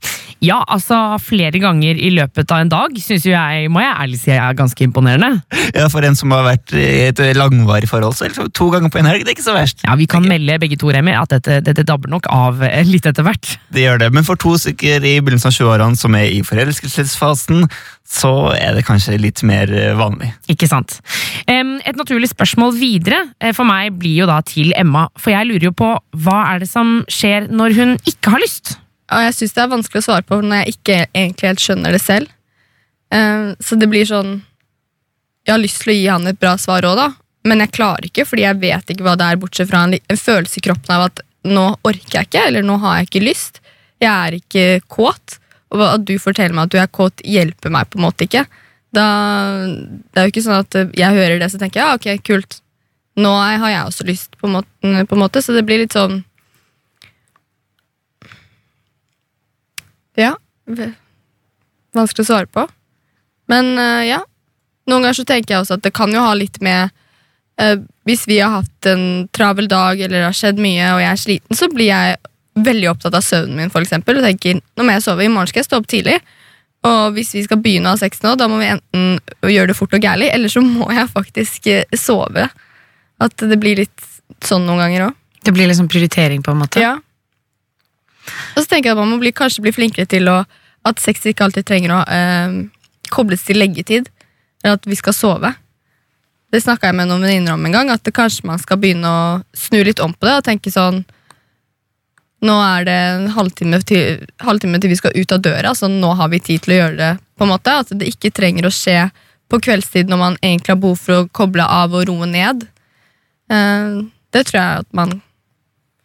Ja, 0.44 0.58
altså 0.68 1.16
flere 1.22 1.60
ganger 1.62 1.96
i 1.96 2.10
løpet 2.12 2.50
av 2.52 2.60
en 2.62 2.70
dag 2.72 2.96
syns 3.00 3.24
jeg, 3.28 3.70
må 3.72 3.80
jeg 3.80 3.94
ærlig 3.94 4.18
si, 4.20 4.32
er 4.34 4.56
ganske 4.58 4.84
imponerende. 4.84 5.40
Ja, 5.72 5.88
For 5.92 6.04
en 6.06 6.16
som 6.18 6.32
har 6.34 6.44
vært 6.46 6.74
i 6.76 7.08
et 7.08 7.20
langvarig 7.38 7.88
forhold, 7.90 8.16
så 8.18 8.28
liksom 8.28 8.50
to 8.56 8.68
ganger 8.74 8.92
på 8.92 9.00
en 9.00 9.08
helg, 9.08 9.24
det 9.24 9.32
er 9.32 9.38
ikke 9.38 9.46
så 9.48 9.56
verst. 9.56 9.82
Ja, 9.86 9.96
Vi 9.96 10.08
kan 10.10 10.26
melde 10.28 10.58
begge 10.62 10.78
to 10.80 10.92
Remi, 10.92 11.14
at 11.16 11.32
dette, 11.32 11.60
dette 11.64 11.86
dabber 11.88 12.12
nok 12.12 12.28
av 12.32 12.62
eh, 12.66 12.84
litt 12.86 13.08
etter 13.08 13.26
hvert. 13.26 13.56
Det 13.72 13.86
gjør 13.86 14.04
det, 14.04 14.12
Men 14.14 14.28
for 14.28 14.38
to 14.40 14.56
stykker 14.60 15.04
i 15.04 15.18
begynnelsen 15.20 15.50
av 15.50 15.56
20-årene 15.56 16.00
som 16.00 16.16
er 16.18 16.30
i 16.36 16.42
forelskelsesfasen, 16.46 17.66
så 18.06 18.32
er 18.54 18.76
det 18.76 18.86
kanskje 18.86 19.18
litt 19.18 19.42
mer 19.46 19.72
eh, 19.72 19.96
vanlig. 19.98 20.30
Ikke 20.52 20.68
sant? 20.70 21.00
Et 21.48 21.96
naturlig 21.98 22.30
spørsmål 22.30 22.76
videre 22.78 23.24
eh, 23.40 23.54
for 23.56 23.66
meg 23.68 23.96
blir 23.98 24.22
jo 24.22 24.30
da 24.30 24.42
til 24.46 24.74
Emma. 24.78 25.08
For 25.18 25.34
jeg 25.34 25.48
lurer 25.48 25.70
jo 25.70 25.76
på 25.76 25.92
hva 26.26 26.40
er 26.52 26.62
det 26.62 26.70
som 26.70 27.00
skjer 27.10 27.48
når 27.50 27.78
hun 27.80 27.96
ikke 28.06 28.36
har 28.36 28.44
lyst? 28.44 28.76
Og 29.12 29.22
jeg 29.26 29.36
syns 29.36 29.54
det 29.54 29.62
er 29.62 29.70
vanskelig 29.70 30.02
å 30.02 30.06
svare 30.08 30.26
på 30.26 30.40
når 30.42 30.62
jeg 30.62 30.76
ikke 30.76 30.98
egentlig 31.04 31.50
helt 31.50 31.62
skjønner 31.62 31.94
det 31.94 32.02
selv. 32.02 32.32
Uh, 33.14 33.54
så 33.62 33.78
det 33.78 33.86
blir 33.86 34.02
sånn 34.08 34.40
Jeg 35.46 35.52
har 35.52 35.60
lyst 35.62 35.84
til 35.84 35.92
å 35.92 35.94
gi 35.94 36.08
han 36.10 36.26
et 36.26 36.40
bra 36.42 36.56
svar 36.58 36.82
òg, 36.88 36.98
da. 36.98 37.10
Men 37.46 37.62
jeg 37.62 37.76
klarer 37.76 38.08
ikke, 38.08 38.24
fordi 38.26 38.42
jeg 38.42 38.58
vet 38.58 38.90
ikke 38.90 39.06
hva 39.06 39.14
det 39.18 39.28
er, 39.30 39.38
bortsett 39.38 39.70
fra 39.70 39.84
en, 39.86 39.94
en 39.94 40.18
følelse 40.18 40.58
i 40.58 40.64
kroppen 40.66 40.96
av 40.96 41.04
at 41.04 41.22
nå 41.46 41.66
orker 41.86 42.16
jeg 42.18 42.26
ikke, 42.26 42.46
eller 42.48 42.66
nå 42.66 42.80
har 42.82 42.98
jeg 42.98 43.06
ikke 43.06 43.22
lyst. 43.22 43.60
Jeg 44.02 44.10
er 44.10 44.38
ikke 44.40 44.64
kåt. 44.90 45.38
Og 45.70 45.82
at 45.86 46.02
du 46.06 46.16
forteller 46.22 46.56
meg 46.56 46.66
at 46.66 46.74
du 46.74 46.80
er 46.82 46.90
kåt, 46.90 47.22
hjelper 47.22 47.70
meg 47.74 47.86
på 47.90 48.00
en 48.00 48.06
måte 48.08 48.26
ikke. 48.26 48.42
Da, 48.96 49.06
det 49.66 50.18
er 50.18 50.26
jo 50.26 50.34
ikke 50.34 50.44
sånn 50.46 50.62
at 50.64 50.78
jeg 50.98 51.18
hører 51.20 51.38
det, 51.38 51.50
så 51.52 51.60
tenker 51.60 51.82
jeg 51.82 51.86
ja, 51.86 51.98
ok, 51.98 52.24
kult. 52.26 52.58
Nå 53.22 53.32
har 53.38 53.70
jeg 53.70 53.82
også 53.84 54.06
lyst, 54.10 54.36
på 54.40 54.48
en 54.48 54.58
måte, 54.58 54.70
på 54.82 55.16
en 55.16 55.22
måte 55.22 55.42
så 55.44 55.54
det 55.56 55.64
blir 55.68 55.84
litt 55.84 55.96
sånn 55.96 56.20
Ja. 60.16 60.34
Vanskelig 61.96 62.26
å 62.26 62.30
svare 62.30 62.50
på. 62.50 62.66
Men 63.50 63.76
eh, 63.78 64.06
ja. 64.10 64.22
Noen 64.86 65.02
ganger 65.02 65.18
så 65.18 65.26
tenker 65.26 65.54
jeg 65.54 65.64
også 65.64 65.80
at 65.80 65.84
det 65.86 65.94
kan 65.96 66.12
jo 66.14 66.22
ha 66.22 66.30
litt 66.38 66.60
med 66.62 66.92
eh, 67.58 67.76
Hvis 68.06 68.26
vi 68.30 68.38
har 68.38 68.60
hatt 68.60 68.86
en 68.86 69.26
travel 69.34 69.66
dag 69.70 69.98
eller 69.98 70.20
det 70.20 70.28
har 70.28 70.36
skjedd 70.36 70.60
mye 70.62 70.92
og 70.94 71.02
jeg 71.02 71.10
er 71.10 71.22
sliten, 71.22 71.58
så 71.58 71.68
blir 71.72 71.90
jeg 71.90 72.18
veldig 72.56 72.90
opptatt 72.92 73.16
av 73.18 73.24
søvnen 73.24 73.58
min 73.60 73.72
for 73.72 73.84
eksempel, 73.84 74.16
og 74.16 74.24
tenker 74.24 74.60
nå 74.60 74.84
må 74.86 74.94
jeg 74.94 75.04
sove. 75.04 75.26
I 75.26 75.32
morgen 75.32 75.50
skal 75.50 75.60
jeg 75.60 75.68
stå 75.68 75.80
opp 75.82 75.88
tidlig. 75.90 76.20
Og 76.86 77.16
hvis 77.16 77.34
vi 77.34 77.42
skal 77.44 77.60
begynne 77.60 77.90
å 77.90 77.96
ha 77.96 78.00
sex 78.00 78.22
nå, 78.22 78.36
da 78.38 78.46
må 78.48 78.60
vi 78.60 78.70
enten 78.70 79.18
gjøre 79.42 79.72
det 79.72 79.76
fort 79.78 79.96
og 79.96 80.04
gærlig, 80.06 80.30
eller 80.32 80.52
så 80.52 80.62
må 80.64 80.88
jeg 80.94 81.10
faktisk 81.12 81.68
eh, 81.72 81.98
sove. 81.98 82.46
At 83.22 83.42
det 83.42 83.58
blir 83.60 83.80
litt 83.80 84.06
sånn 84.44 84.66
noen 84.68 84.84
ganger 84.84 85.08
òg. 85.08 85.18
Det 85.46 85.54
blir 85.54 85.68
liksom 85.70 85.88
prioritering, 85.90 86.42
på 86.42 86.54
en 86.54 86.62
måte. 86.62 86.82
Ja. 86.82 86.96
Og 88.54 88.62
så 88.62 88.68
tenker 88.68 88.90
jeg 88.90 88.96
at 88.96 89.00
man 89.00 89.12
må 89.14 89.20
bli, 89.22 89.34
kanskje 89.36 89.64
bli 89.64 89.74
flinkere 89.74 90.08
til 90.10 90.30
å 90.32 90.40
at 90.86 91.02
sex 91.02 91.24
ikke 91.26 91.46
alltid 91.48 91.66
trenger 91.66 91.96
å 91.96 92.00
eh, 92.06 92.58
kobles 93.10 93.42
til 93.46 93.58
leggetid. 93.58 94.10
Eller 94.62 94.78
at 94.78 94.86
vi 94.86 94.98
skal 94.98 95.16
sove. 95.16 95.52
Det 96.52 96.62
snakka 96.62 96.90
jeg 96.90 96.98
med 96.98 97.10
noen 97.10 97.26
venninner 97.26 97.56
om 97.56 97.66
en 97.66 97.74
gang, 97.74 97.90
at 97.90 98.06
kanskje 98.14 98.46
man 98.48 98.60
skal 98.62 98.78
begynne 98.80 99.10
å 99.10 99.22
snu 99.56 99.80
litt 99.84 100.00
om 100.02 100.14
på 100.14 100.28
det 100.28 100.38
og 100.38 100.46
tenke 100.46 100.72
sånn 100.74 101.04
Nå 102.44 102.52
er 102.60 102.84
det 102.84 102.94
en 102.94 103.30
halvtime 103.32 103.78
til, 103.88 104.20
halvtime 104.44 104.76
til 104.78 104.90
vi 104.92 104.98
skal 104.98 105.14
ut 105.16 105.30
av 105.32 105.40
døra, 105.40 105.70
så 105.74 105.88
nå 105.88 106.10
har 106.18 106.28
vi 106.28 106.38
tid 106.44 106.62
til 106.62 106.74
å 106.74 106.76
gjøre 106.76 106.96
det. 106.98 107.12
på 107.34 107.46
en 107.46 107.50
måte, 107.50 107.72
At 107.72 107.88
det 107.96 108.10
ikke 108.12 108.30
trenger 108.30 108.68
å 108.68 108.74
skje 108.76 109.08
på 109.48 109.60
kveldstid 109.64 110.12
når 110.12 110.20
man 110.20 110.36
egentlig 110.42 110.74
har 110.74 110.82
behov 110.82 111.00
for 111.00 111.22
å 111.22 111.28
koble 111.32 111.64
av 111.64 111.96
og 111.96 112.04
roe 112.10 112.28
ned. 112.28 112.66
Eh, 113.50 114.04
det 114.36 114.44
tror 114.46 114.60
jeg 114.60 114.84
at 114.84 114.90
man 114.92 115.16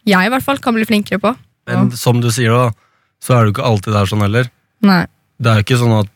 jeg 0.07 0.25
i 0.25 0.31
hvert 0.33 0.45
fall 0.47 0.63
kan 0.63 0.73
bli 0.73 0.87
flinkere 0.87 1.19
på. 1.21 1.35
Men 1.69 1.91
som 1.97 2.21
du 2.21 2.29
sier, 2.33 2.51
da, 2.51 2.71
så 3.21 3.35
er 3.37 3.45
du 3.45 3.51
ikke 3.53 3.65
alltid 3.67 3.93
det 3.93 3.99
er 4.01 4.09
sånn 4.09 4.23
heller. 4.25 4.49
Nei. 4.85 5.03
Det 5.41 5.51
er 5.51 5.59
jo 5.59 5.65
ikke 5.67 5.79
sånn 5.81 5.99
at 5.99 6.09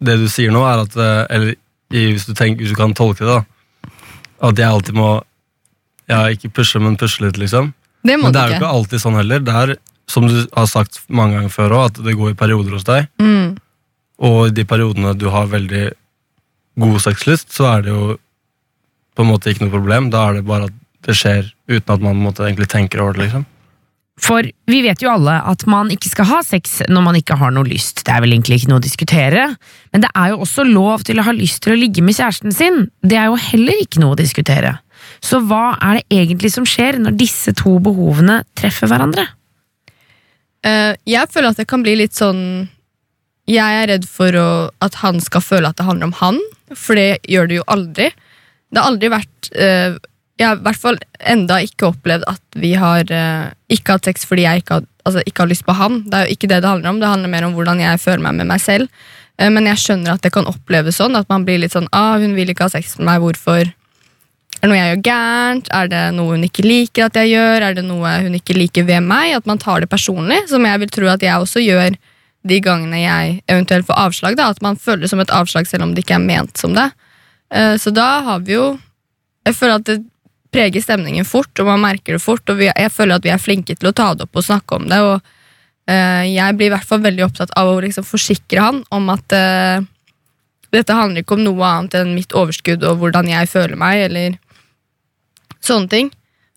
det 0.00 0.16
du 0.22 0.28
sier 0.32 0.52
nå, 0.54 0.62
er 0.64 0.84
at 0.86 0.94
eh, 0.96 1.24
Eller 1.34 1.56
hvis 1.90 2.24
du, 2.28 2.32
tenker, 2.38 2.62
hvis 2.62 2.72
du 2.72 2.78
kan 2.78 2.94
tolke 2.96 3.26
det, 3.26 3.40
da. 3.40 3.90
At 4.48 4.58
jeg 4.58 4.70
alltid 4.70 4.96
må 4.96 5.10
Ja, 6.08 6.24
ikke 6.32 6.50
pushe, 6.54 6.80
men 6.82 6.96
pushe 6.98 7.22
litt, 7.24 7.36
liksom. 7.38 7.72
Det 8.02 8.16
Men 8.16 8.32
det 8.32 8.40
er 8.40 8.48
jo 8.48 8.54
ikke. 8.56 8.62
ikke 8.64 8.76
alltid 8.78 9.02
sånn 9.02 9.18
heller. 9.18 9.42
Det 9.44 9.54
er, 9.62 9.74
som 10.08 10.26
du 10.26 10.38
har 10.56 10.66
sagt 10.70 11.02
mange 11.08 11.36
ganger 11.36 11.52
før 11.54 11.74
òg, 11.76 11.84
at 11.90 12.00
det 12.06 12.16
går 12.18 12.32
i 12.32 12.38
perioder 12.38 12.72
hos 12.78 12.86
deg. 12.88 13.10
Mm. 13.20 13.58
Og 14.26 14.40
i 14.48 14.54
de 14.56 14.64
periodene 14.64 15.12
du 15.18 15.28
har 15.30 15.50
veldig 15.52 15.90
god 16.80 17.00
sexlyst, 17.04 17.52
så 17.52 17.68
er 17.74 17.84
det 17.84 17.92
jo 17.92 18.16
på 19.14 19.22
en 19.22 19.30
måte 19.30 19.52
ikke 19.52 19.66
noe 19.66 19.74
problem. 19.74 20.08
Da 20.10 20.28
er 20.30 20.38
det 20.40 20.46
bare 20.48 20.70
at 20.70 20.76
det 21.06 21.16
skjer 21.18 21.52
uten 21.68 21.94
at 21.94 22.02
man 22.04 22.18
måte 22.24 22.46
egentlig 22.46 22.70
tenker 22.72 23.02
over 23.04 23.18
det. 23.18 23.28
liksom. 23.28 23.46
For 24.20 24.44
vi 24.68 24.82
vet 24.84 25.00
jo 25.02 25.10
alle 25.12 25.38
at 25.48 25.64
man 25.70 25.90
ikke 25.92 26.10
skal 26.12 26.28
ha 26.28 26.40
sex 26.44 26.80
når 26.92 27.04
man 27.06 27.18
ikke 27.18 27.38
har 27.40 27.54
noe 27.54 27.68
lyst. 27.68 28.02
Det 28.04 28.12
er 28.12 28.20
vel 28.24 28.34
egentlig 28.34 28.60
ikke 28.60 28.72
noe 28.72 28.82
å 28.82 28.84
diskutere. 28.84 29.46
Men 29.94 30.04
det 30.04 30.10
er 30.12 30.32
jo 30.32 30.42
også 30.44 30.66
lov 30.68 31.06
til 31.08 31.20
å 31.20 31.26
ha 31.26 31.34
lyst 31.36 31.62
til 31.64 31.74
å 31.74 31.80
ligge 31.80 32.04
med 32.04 32.18
kjæresten 32.18 32.54
sin. 32.54 32.82
Det 33.00 33.16
er 33.16 33.30
jo 33.30 33.40
heller 33.40 33.80
ikke 33.80 34.02
noe 34.02 34.14
å 34.14 34.20
diskutere. 34.20 34.76
Så 35.24 35.40
hva 35.48 35.74
er 35.80 36.00
det 36.00 36.20
egentlig 36.20 36.52
som 36.52 36.68
skjer 36.68 37.00
når 37.00 37.16
disse 37.20 37.54
to 37.56 37.78
behovene 37.82 38.42
treffer 38.58 38.90
hverandre? 38.90 39.24
Uh, 40.60 40.92
jeg 41.08 41.32
føler 41.32 41.54
at 41.54 41.62
det 41.62 41.68
kan 41.70 41.80
bli 41.80 41.94
litt 41.96 42.12
sånn 42.18 42.68
Jeg 43.48 43.78
er 43.80 43.86
redd 43.88 44.04
for 44.04 44.36
å, 44.36 44.48
at 44.84 44.98
han 45.00 45.16
skal 45.24 45.40
føle 45.40 45.70
at 45.70 45.78
det 45.80 45.86
handler 45.86 46.10
om 46.10 46.18
han, 46.20 46.36
for 46.76 47.00
det 47.00 47.24
gjør 47.24 47.48
det 47.48 47.56
jo 47.56 47.64
aldri. 47.72 48.10
Det 48.70 48.78
har 48.78 48.92
aldri 48.92 49.08
vært 49.10 49.48
eh, 49.58 49.96
Jeg 50.40 50.48
har 50.48 50.56
i 50.56 50.64
hvert 50.64 50.80
fall 50.80 50.96
enda 51.28 51.58
ikke 51.60 51.90
opplevd 51.90 52.24
at 52.30 52.60
vi 52.60 52.72
har 52.80 53.10
eh, 53.12 53.50
ikke 53.76 53.98
hatt 53.98 54.06
sex 54.08 54.24
fordi 54.28 54.46
jeg 54.46 54.62
ikke 54.62 54.78
har, 54.78 54.86
altså, 55.04 55.24
ikke 55.28 55.44
har 55.44 55.50
lyst 55.50 55.66
på 55.66 55.76
han. 55.76 55.98
Det 56.08 56.16
er 56.16 56.28
jo 56.28 56.36
ikke 56.36 56.48
det 56.48 56.62
det 56.64 56.70
handler 56.70 56.94
om. 56.94 57.00
Det 57.02 57.10
handler 57.10 57.32
mer 57.34 57.48
om 57.48 57.58
hvordan 57.58 57.82
jeg 57.82 58.00
føler 58.00 58.24
meg 58.24 58.38
med 58.38 58.48
meg 58.48 58.62
selv. 58.64 58.88
Eh, 59.36 59.50
men 59.52 59.68
jeg 59.68 59.82
skjønner 59.82 60.16
at 60.16 60.24
det 60.24 60.32
kan 60.32 60.48
oppleves 60.48 60.96
sånn, 60.96 61.18
at 61.18 61.28
man 61.28 61.44
blir 61.44 61.60
litt 61.60 61.76
sånn 61.76 61.90
ah, 61.92 62.16
'Hun 62.16 62.34
vil 62.38 62.54
ikke 62.54 62.70
ha 62.70 62.72
sex 62.72 62.96
med 62.98 63.10
meg. 63.10 63.20
Hvorfor?' 63.26 63.74
Er 64.60 64.68
det 64.68 64.72
noe 64.72 64.76
jeg 64.76 64.90
gjør 64.92 65.04
gærent? 65.08 65.68
Er 65.72 65.86
det 65.88 66.00
noe 66.12 66.34
hun 66.36 66.44
ikke 66.44 66.64
liker 66.66 67.06
at 67.06 67.14
jeg 67.16 67.30
gjør? 67.32 67.62
Er 67.64 67.74
det 67.78 67.84
noe 67.84 68.10
hun 68.20 68.34
ikke 68.36 68.56
liker 68.56 68.84
ved 68.84 69.00
meg? 69.00 69.32
At 69.38 69.46
man 69.48 69.58
tar 69.58 69.80
det 69.80 69.88
personlig, 69.88 70.48
som 70.50 70.66
jeg 70.68 70.80
vil 70.82 70.90
tro 70.92 71.06
at 71.08 71.22
jeg 71.24 71.32
også 71.32 71.62
gjør 71.64 71.96
de 72.44 72.60
gangene 72.60 73.00
jeg 73.00 73.40
eventuelt 73.48 73.88
får 73.88 73.96
avslag. 73.96 74.36
Da, 74.36 74.50
at 74.52 74.60
man 74.60 74.76
føler 74.76 75.06
det 75.06 75.10
som 75.12 75.20
et 75.20 75.32
avslag 75.32 75.68
selv 75.68 75.86
om 75.86 75.94
det 75.94 76.04
ikke 76.04 76.18
er 76.18 76.26
ment 76.26 76.60
som 76.60 76.76
det. 76.76 76.90
Eh, 77.52 77.76
Så 77.80 77.92
da 77.92 78.20
har 78.20 78.40
vi 78.40 78.52
jo 78.52 78.78
Jeg 79.46 79.54
føler 79.56 79.74
at 79.80 79.84
det 79.88 80.04
preger 80.50 80.82
stemningen 80.82 81.26
fort, 81.28 81.52
og 81.60 81.68
man 81.68 81.82
merker 81.84 82.16
det 82.16 82.22
fort. 82.22 82.44
Og 82.50 82.58
vi, 82.60 82.68
jeg 82.70 82.92
føler 82.92 83.18
at 83.18 83.26
vi 83.26 83.32
er 83.34 83.42
flinke 83.42 83.76
til 83.76 83.90
å 83.90 83.94
ta 83.96 84.12
det 84.14 84.26
opp 84.26 84.40
og 84.40 84.46
snakke 84.46 84.80
om 84.80 84.88
det. 84.90 85.00
Og 85.06 85.16
uh, 85.20 86.24
jeg 86.26 86.58
blir 86.58 86.70
i 86.70 86.74
hvert 86.74 86.88
fall 86.88 87.02
veldig 87.04 87.26
opptatt 87.26 87.54
av 87.58 87.70
å 87.70 87.80
liksom 87.84 88.06
forsikre 88.06 88.66
han 88.66 88.82
om 88.94 89.10
at 89.14 89.36
uh, 89.36 89.86
dette 90.74 90.96
handler 90.96 91.24
ikke 91.24 91.38
om 91.38 91.44
noe 91.44 91.66
annet 91.66 91.98
enn 91.98 92.14
mitt 92.14 92.34
overskudd 92.36 92.84
og 92.86 93.02
hvordan 93.02 93.30
jeg 93.30 93.50
føler 93.50 93.78
meg, 93.78 94.06
eller 94.08 94.38
sånne 95.64 95.90
ting. 95.90 96.10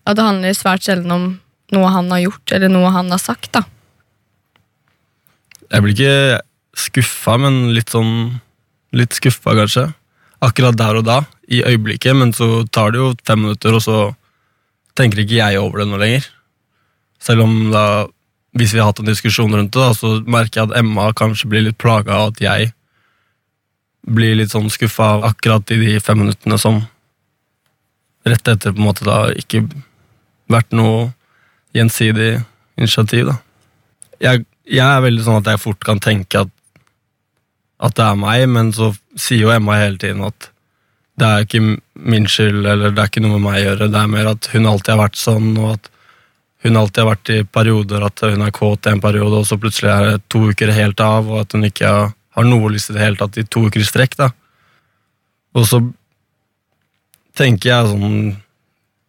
At 0.04 0.18
det 0.18 0.26
handler 0.26 0.56
svært 0.56 0.86
sjelden 0.86 1.14
om 1.14 1.28
noe 1.74 1.90
han 1.90 2.10
har 2.12 2.26
gjort, 2.26 2.54
eller 2.54 2.70
noe 2.70 2.92
han 2.94 3.10
har 3.10 3.22
sagt. 3.22 3.52
da. 3.56 3.64
Jeg 5.72 5.82
blir 5.82 5.96
ikke 5.96 6.42
skuffa, 6.78 7.38
men 7.40 7.68
litt 7.74 7.94
sånn 7.94 8.40
Litt 8.94 9.10
skuffa, 9.16 9.56
kanskje. 9.58 9.88
Akkurat 10.44 10.76
der 10.78 11.00
og 11.00 11.02
da, 11.02 11.16
i 11.48 11.62
øyeblikket, 11.64 12.16
men 12.16 12.32
så 12.32 12.64
tar 12.72 12.94
det 12.94 13.02
jo 13.02 13.12
fem 13.26 13.42
minutter, 13.44 13.76
og 13.76 13.82
så 13.84 13.98
tenker 14.96 15.22
ikke 15.22 15.40
jeg 15.40 15.60
over 15.60 15.82
det 15.82 15.88
noe 15.90 16.00
lenger. 16.00 16.28
Selv 17.22 17.44
om 17.44 17.54
da, 17.72 18.06
hvis 18.56 18.74
vi 18.74 18.80
har 18.80 18.92
hatt 18.92 19.02
en 19.02 19.10
diskusjon 19.10 19.54
rundt 19.54 19.74
det, 19.74 19.82
da, 19.82 19.92
så 19.96 20.16
merker 20.24 20.60
jeg 20.60 20.70
at 20.70 20.78
Emma 20.80 21.10
kanskje 21.16 21.50
blir 21.50 21.66
litt 21.66 21.80
plaga 21.80 22.16
av 22.16 22.32
at 22.32 22.42
jeg 22.44 22.72
blir 24.04 24.36
litt 24.36 24.52
sånn 24.52 24.68
skuffa 24.72 25.16
akkurat 25.30 25.70
i 25.72 25.80
de 25.80 25.94
fem 26.04 26.20
minuttene 26.20 26.58
som 26.60 26.82
rett 28.28 28.48
etter 28.48 28.72
på 28.72 28.80
en 28.80 28.88
måte 28.88 29.06
da 29.06 29.26
ikke 29.32 29.64
vært 30.52 30.72
noe 30.76 31.10
gjensidig 31.76 32.38
initiativ. 32.76 33.32
da. 33.32 33.36
Jeg, 34.20 34.44
jeg 34.68 34.84
er 34.84 35.04
veldig 35.04 35.24
sånn 35.24 35.40
at 35.40 35.52
jeg 35.52 35.62
fort 35.62 35.80
kan 35.84 36.00
tenke 36.02 36.44
at, 36.44 36.52
at 37.84 37.96
det 37.96 38.04
er 38.06 38.20
meg, 38.20 38.44
men 38.52 38.72
så 38.76 38.92
sier 39.16 39.46
jo 39.46 39.54
Emma 39.54 39.80
hele 39.80 40.00
tiden 40.00 40.24
at 40.24 40.50
det 41.20 41.26
er 41.26 41.44
ikke 41.44 41.62
min 41.94 42.26
skyld, 42.26 42.64
eller 42.66 42.90
det 42.90 43.02
er 43.02 43.10
ikke 43.10 43.22
noe 43.22 43.36
med 43.36 43.44
meg 43.44 43.58
å 43.58 43.64
gjøre. 43.68 43.90
Det 43.92 44.00
er 44.00 44.10
mer 44.10 44.30
at 44.32 44.48
hun 44.50 44.66
alltid 44.66 44.92
har 44.94 45.02
vært 45.04 45.18
sånn, 45.20 45.50
og 45.62 45.74
at 45.76 45.90
hun 46.64 46.78
alltid 46.80 47.02
har 47.02 47.10
vært 47.10 47.30
i 47.30 47.40
perioder 47.44 48.06
at 48.06 48.22
hun 48.24 48.42
er 48.42 48.54
kåt 48.54 48.88
i 48.88 48.94
en 48.94 49.02
periode, 49.04 49.42
og 49.42 49.46
så 49.46 49.58
plutselig 49.60 49.92
er 49.92 50.06
det 50.08 50.22
to 50.32 50.46
uker 50.50 50.72
helt 50.74 51.02
av, 51.04 51.28
og 51.28 51.44
at 51.44 51.54
hun 51.54 51.66
ikke 51.68 51.90
har, 51.92 52.46
noe 52.48 52.72
lyst 52.72 52.90
i 52.90 52.96
det 52.96 53.04
hele 53.04 53.20
tatt 53.20 53.36
i 53.38 53.44
to 53.46 53.66
uker 53.68 53.84
i 53.84 53.86
strekk. 53.86 54.16
da. 54.18 54.30
Og 55.54 55.68
så 55.70 55.78
tenker 57.38 57.70
jeg 57.70 57.92
sånn 57.92 58.40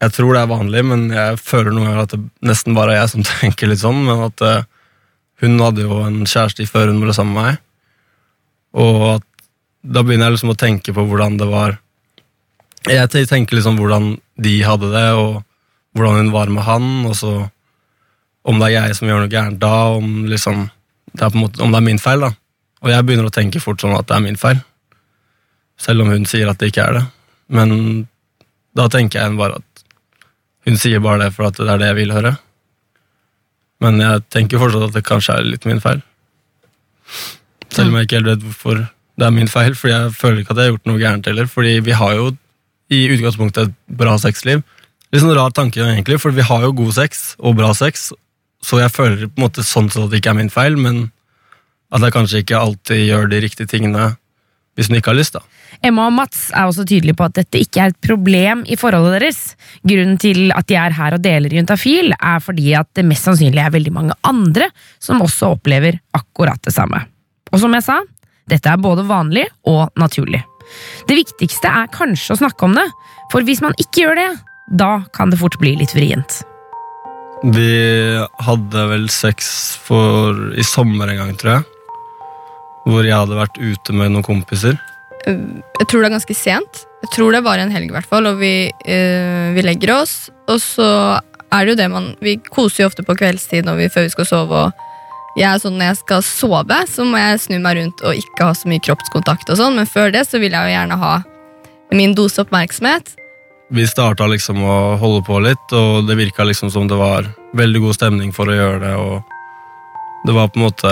Jeg 0.03 0.11
tror 0.11 0.35
det 0.35 0.41
er 0.43 0.49
vanlig, 0.51 0.81
men 0.85 1.05
jeg 1.09 1.37
føler 1.39 1.71
noen 1.71 1.87
ganger 1.87 2.01
at 2.03 2.13
det 2.13 2.19
nesten 2.45 2.75
bare 2.75 2.93
er 2.93 2.99
jeg 2.99 3.11
som 3.13 3.23
tenker 3.29 3.71
litt 3.71 3.81
sånn, 3.81 4.01
men 4.05 4.25
at 4.27 4.43
eh, 4.43 4.67
hun 5.41 5.55
hadde 5.63 5.87
jo 5.87 6.01
en 6.03 6.19
kjæreste 6.27 6.67
før 6.69 6.91
hun 6.91 6.99
ble 7.01 7.15
sammen 7.15 7.33
med 7.33 7.47
meg, 7.47 7.63
og 8.75 9.05
at 9.15 9.25
da 9.95 10.03
begynner 10.03 10.27
jeg 10.27 10.35
liksom 10.35 10.51
å 10.51 10.59
tenke 10.59 10.93
på 10.93 11.07
hvordan 11.07 11.39
det 11.39 11.47
var 11.49 11.79
Jeg 12.85 13.27
tenker 13.29 13.57
liksom 13.57 13.79
hvordan 13.79 14.15
de 14.41 14.55
hadde 14.65 14.91
det, 14.93 15.09
og 15.17 15.43
hvordan 15.95 16.25
hun 16.25 16.33
var 16.35 16.51
med 16.53 16.65
han, 16.67 16.89
og 17.09 17.15
så 17.17 17.33
om 18.45 18.59
det 18.61 18.69
er 18.69 18.75
jeg 18.75 18.97
som 18.99 19.09
gjør 19.09 19.23
noe 19.23 19.31
gærent 19.31 19.61
da, 19.61 19.75
om, 19.97 20.25
liksom, 20.29 20.67
det 21.17 21.31
måte, 21.33 21.63
om 21.65 21.71
det 21.73 21.79
er 21.79 21.87
min 21.87 22.01
feil. 22.01 22.21
da. 22.21 22.31
Og 22.85 22.91
jeg 22.91 23.05
begynner 23.05 23.29
å 23.29 23.33
tenke 23.33 23.61
fort 23.63 23.81
sånn 23.81 23.95
at 23.97 24.05
det 24.09 24.17
er 24.17 24.25
min 24.25 24.37
feil, 24.37 24.59
selv 25.81 26.05
om 26.05 26.11
hun 26.13 26.27
sier 26.29 26.51
at 26.51 26.61
det 26.61 26.69
ikke 26.69 26.85
er 26.85 26.99
det. 26.99 27.05
Men 27.57 27.71
da 28.77 28.85
tenker 28.91 29.23
jeg 29.23 29.39
bare 29.39 29.61
at 29.61 29.85
hun 30.65 30.77
sier 30.81 31.01
bare 31.01 31.25
det 31.25 31.33
for 31.33 31.47
at 31.47 31.57
det 31.57 31.69
er 31.69 31.81
det 31.81 31.89
jeg 31.91 31.99
vil 32.03 32.13
høre. 32.13 32.35
Men 33.83 33.99
jeg 34.01 34.23
tenker 34.33 34.61
fortsatt 34.61 34.87
at 34.87 34.95
det 34.95 35.05
kanskje 35.05 35.39
er 35.39 35.49
litt 35.49 35.65
min 35.69 35.81
feil. 35.83 36.01
Selv 37.73 37.89
om 37.89 37.97
jeg 37.97 38.07
ikke 38.07 38.19
helt 38.19 38.31
vet 38.31 38.45
hvorfor 38.45 38.81
det 39.15 39.25
er 39.25 39.35
min 39.35 39.51
feil, 39.51 39.75
fordi 39.77 39.93
jeg 39.93 40.15
føler 40.17 40.41
ikke 40.41 40.53
at 40.55 40.61
jeg 40.61 40.67
har 40.67 40.73
gjort 40.75 40.89
noe 40.89 41.01
gærent 41.01 41.29
heller. 41.29 41.49
Fordi 41.49 41.75
vi 41.85 41.95
har 41.95 42.15
jo 42.17 42.31
i 42.93 43.05
utgangspunktet 43.13 43.69
et 43.69 43.97
bra 43.97 44.17
sexliv. 44.21 44.61
Litt 45.13 45.23
sånn 45.23 45.35
rar 45.37 45.53
tanke 45.55 45.81
egentlig, 45.83 46.19
for 46.21 46.35
vi 46.35 46.45
har 46.45 46.65
jo 46.65 46.75
god 46.75 46.93
sex 46.97 47.33
og 47.39 47.57
bra 47.59 47.71
sex, 47.77 48.09
så 48.65 48.81
jeg 48.81 48.93
føler 48.93 49.27
på 49.29 49.39
en 49.39 49.45
måte 49.45 49.65
sånn 49.65 49.89
at 49.91 50.09
det 50.11 50.21
ikke 50.21 50.33
er 50.33 50.39
min 50.39 50.53
feil, 50.53 50.77
men 50.77 51.09
at 51.93 52.03
jeg 52.03 52.15
kanskje 52.15 52.41
ikke 52.43 52.59
alltid 52.59 53.03
gjør 53.05 53.29
de 53.31 53.41
riktige 53.45 53.69
tingene 53.71 54.13
hvis 54.75 54.89
hun 54.89 54.97
ikke 54.97 55.13
har 55.13 55.19
lyst. 55.19 55.37
da. 55.37 55.43
Emma 55.85 56.07
og 56.09 56.15
Mats 56.17 56.49
er 56.51 56.67
også 56.67 56.83
tydelige 56.87 57.15
på 57.15 57.27
at 57.27 57.37
dette 57.37 57.61
ikke 57.63 57.81
er 57.81 57.93
et 57.93 57.99
problem 58.03 58.65
i 58.67 58.75
forholdet 58.79 59.21
deres. 59.21 59.39
Grunnen 59.87 60.17
til 60.19 60.51
at 60.55 60.67
de 60.67 60.75
er 60.79 60.95
her 60.97 61.15
og 61.15 61.23
deler 61.23 61.55
juntafil, 61.55 62.11
er 62.15 62.41
fordi 62.43 62.73
at 62.75 62.89
det 62.97 63.05
mest 63.07 63.27
sannsynlig 63.27 63.63
er 63.63 63.71
veldig 63.75 63.93
mange 63.95 64.17
andre 64.27 64.67
som 64.99 65.23
også 65.23 65.53
opplever 65.55 66.01
akkurat 66.15 66.59
det 66.65 66.75
samme. 66.75 67.05
Og 67.53 67.61
som 67.63 67.75
jeg 67.77 67.87
sa, 67.87 68.01
dette 68.51 68.71
er 68.71 68.81
både 68.81 69.07
vanlig 69.07 69.47
og 69.71 69.87
naturlig. 69.99 70.43
Det 71.07 71.17
viktigste 71.17 71.71
er 71.71 71.91
kanskje 71.93 72.35
å 72.35 72.41
snakke 72.43 72.67
om 72.67 72.75
det, 72.77 72.85
for 73.33 73.45
hvis 73.45 73.63
man 73.63 73.75
ikke 73.81 74.05
gjør 74.05 74.19
det, 74.21 74.29
da 74.79 74.91
kan 75.13 75.31
det 75.31 75.39
fort 75.41 75.57
bli 75.61 75.75
litt 75.79 75.93
vrient. 75.95 76.41
Vi 77.53 77.69
hadde 78.47 78.87
vel 78.89 79.09
sex 79.13 79.47
for, 79.85 80.37
i 80.57 80.65
sommer 80.65 81.11
en 81.11 81.21
gang, 81.21 81.33
tror 81.37 81.57
jeg. 81.57 81.65
Hvor 82.85 83.05
jeg 83.05 83.17
hadde 83.17 83.37
vært 83.37 83.59
ute 83.59 83.95
med 83.97 84.13
noen 84.13 84.25
kompiser. 84.25 84.77
Jeg 85.25 85.87
tror 85.89 86.01
det 86.01 86.09
er 86.09 86.15
ganske 86.15 86.37
sent. 86.37 86.83
Jeg 87.05 87.11
tror 87.13 87.33
det 87.33 87.43
var 87.45 87.61
en 87.61 87.73
helg, 87.73 87.89
i 87.89 87.95
hvert 87.95 88.09
fall. 88.09 88.29
Og 88.29 88.39
vi, 88.41 88.69
øh, 88.71 89.53
vi 89.57 89.65
legger 89.65 89.95
oss, 89.97 90.15
og 90.49 90.61
så 90.61 90.89
er 91.53 91.65
det 91.65 91.75
jo 91.75 91.79
det 91.79 91.87
man 91.91 92.07
Vi 92.23 92.37
koser 92.49 92.83
jo 92.83 92.89
ofte 92.89 93.05
på 93.05 93.15
kveldstid 93.17 93.67
når 93.67 93.77
vi, 93.79 93.91
før 93.93 94.07
vi 94.07 94.13
skal 94.13 94.29
sove. 94.29 94.65
Og 94.65 94.85
jeg 95.35 95.47
er 95.49 95.59
sånn 95.59 95.75
Når 95.79 95.91
jeg 95.91 95.99
skal 95.99 96.23
sove, 96.23 96.79
så 96.87 97.05
må 97.07 97.19
jeg 97.19 97.43
snu 97.43 97.59
meg 97.59 97.77
rundt 97.79 98.03
og 98.07 98.15
ikke 98.15 98.47
ha 98.47 98.55
så 98.55 98.71
mye 98.71 98.83
kroppskontakt. 98.83 99.49
og 99.51 99.59
sånn 99.59 99.75
Men 99.75 99.89
før 99.89 100.13
det 100.15 100.25
så 100.29 100.39
vil 100.39 100.55
jeg 100.55 100.69
jo 100.69 100.75
gjerne 100.75 100.99
ha 101.01 101.13
min 101.95 102.15
dose 102.15 102.41
oppmerksomhet. 102.41 103.13
Vi 103.69 103.85
starta 103.87 104.27
liksom 104.29 104.61
å 104.61 104.95
holde 105.01 105.23
på 105.25 105.39
litt, 105.41 105.71
og 105.73 106.07
det 106.07 106.17
virka 106.17 106.45
liksom 106.45 106.71
som 106.73 106.87
det 106.89 106.97
var 106.99 107.27
veldig 107.57 107.81
god 107.81 107.97
stemning 107.97 108.33
for 108.33 108.49
å 108.49 108.57
gjøre 108.57 108.79
det. 108.83 108.93
Og 108.95 110.25
det 110.25 110.35
var 110.35 110.49
på 110.49 110.59
en 110.59 110.65
måte 110.65 110.91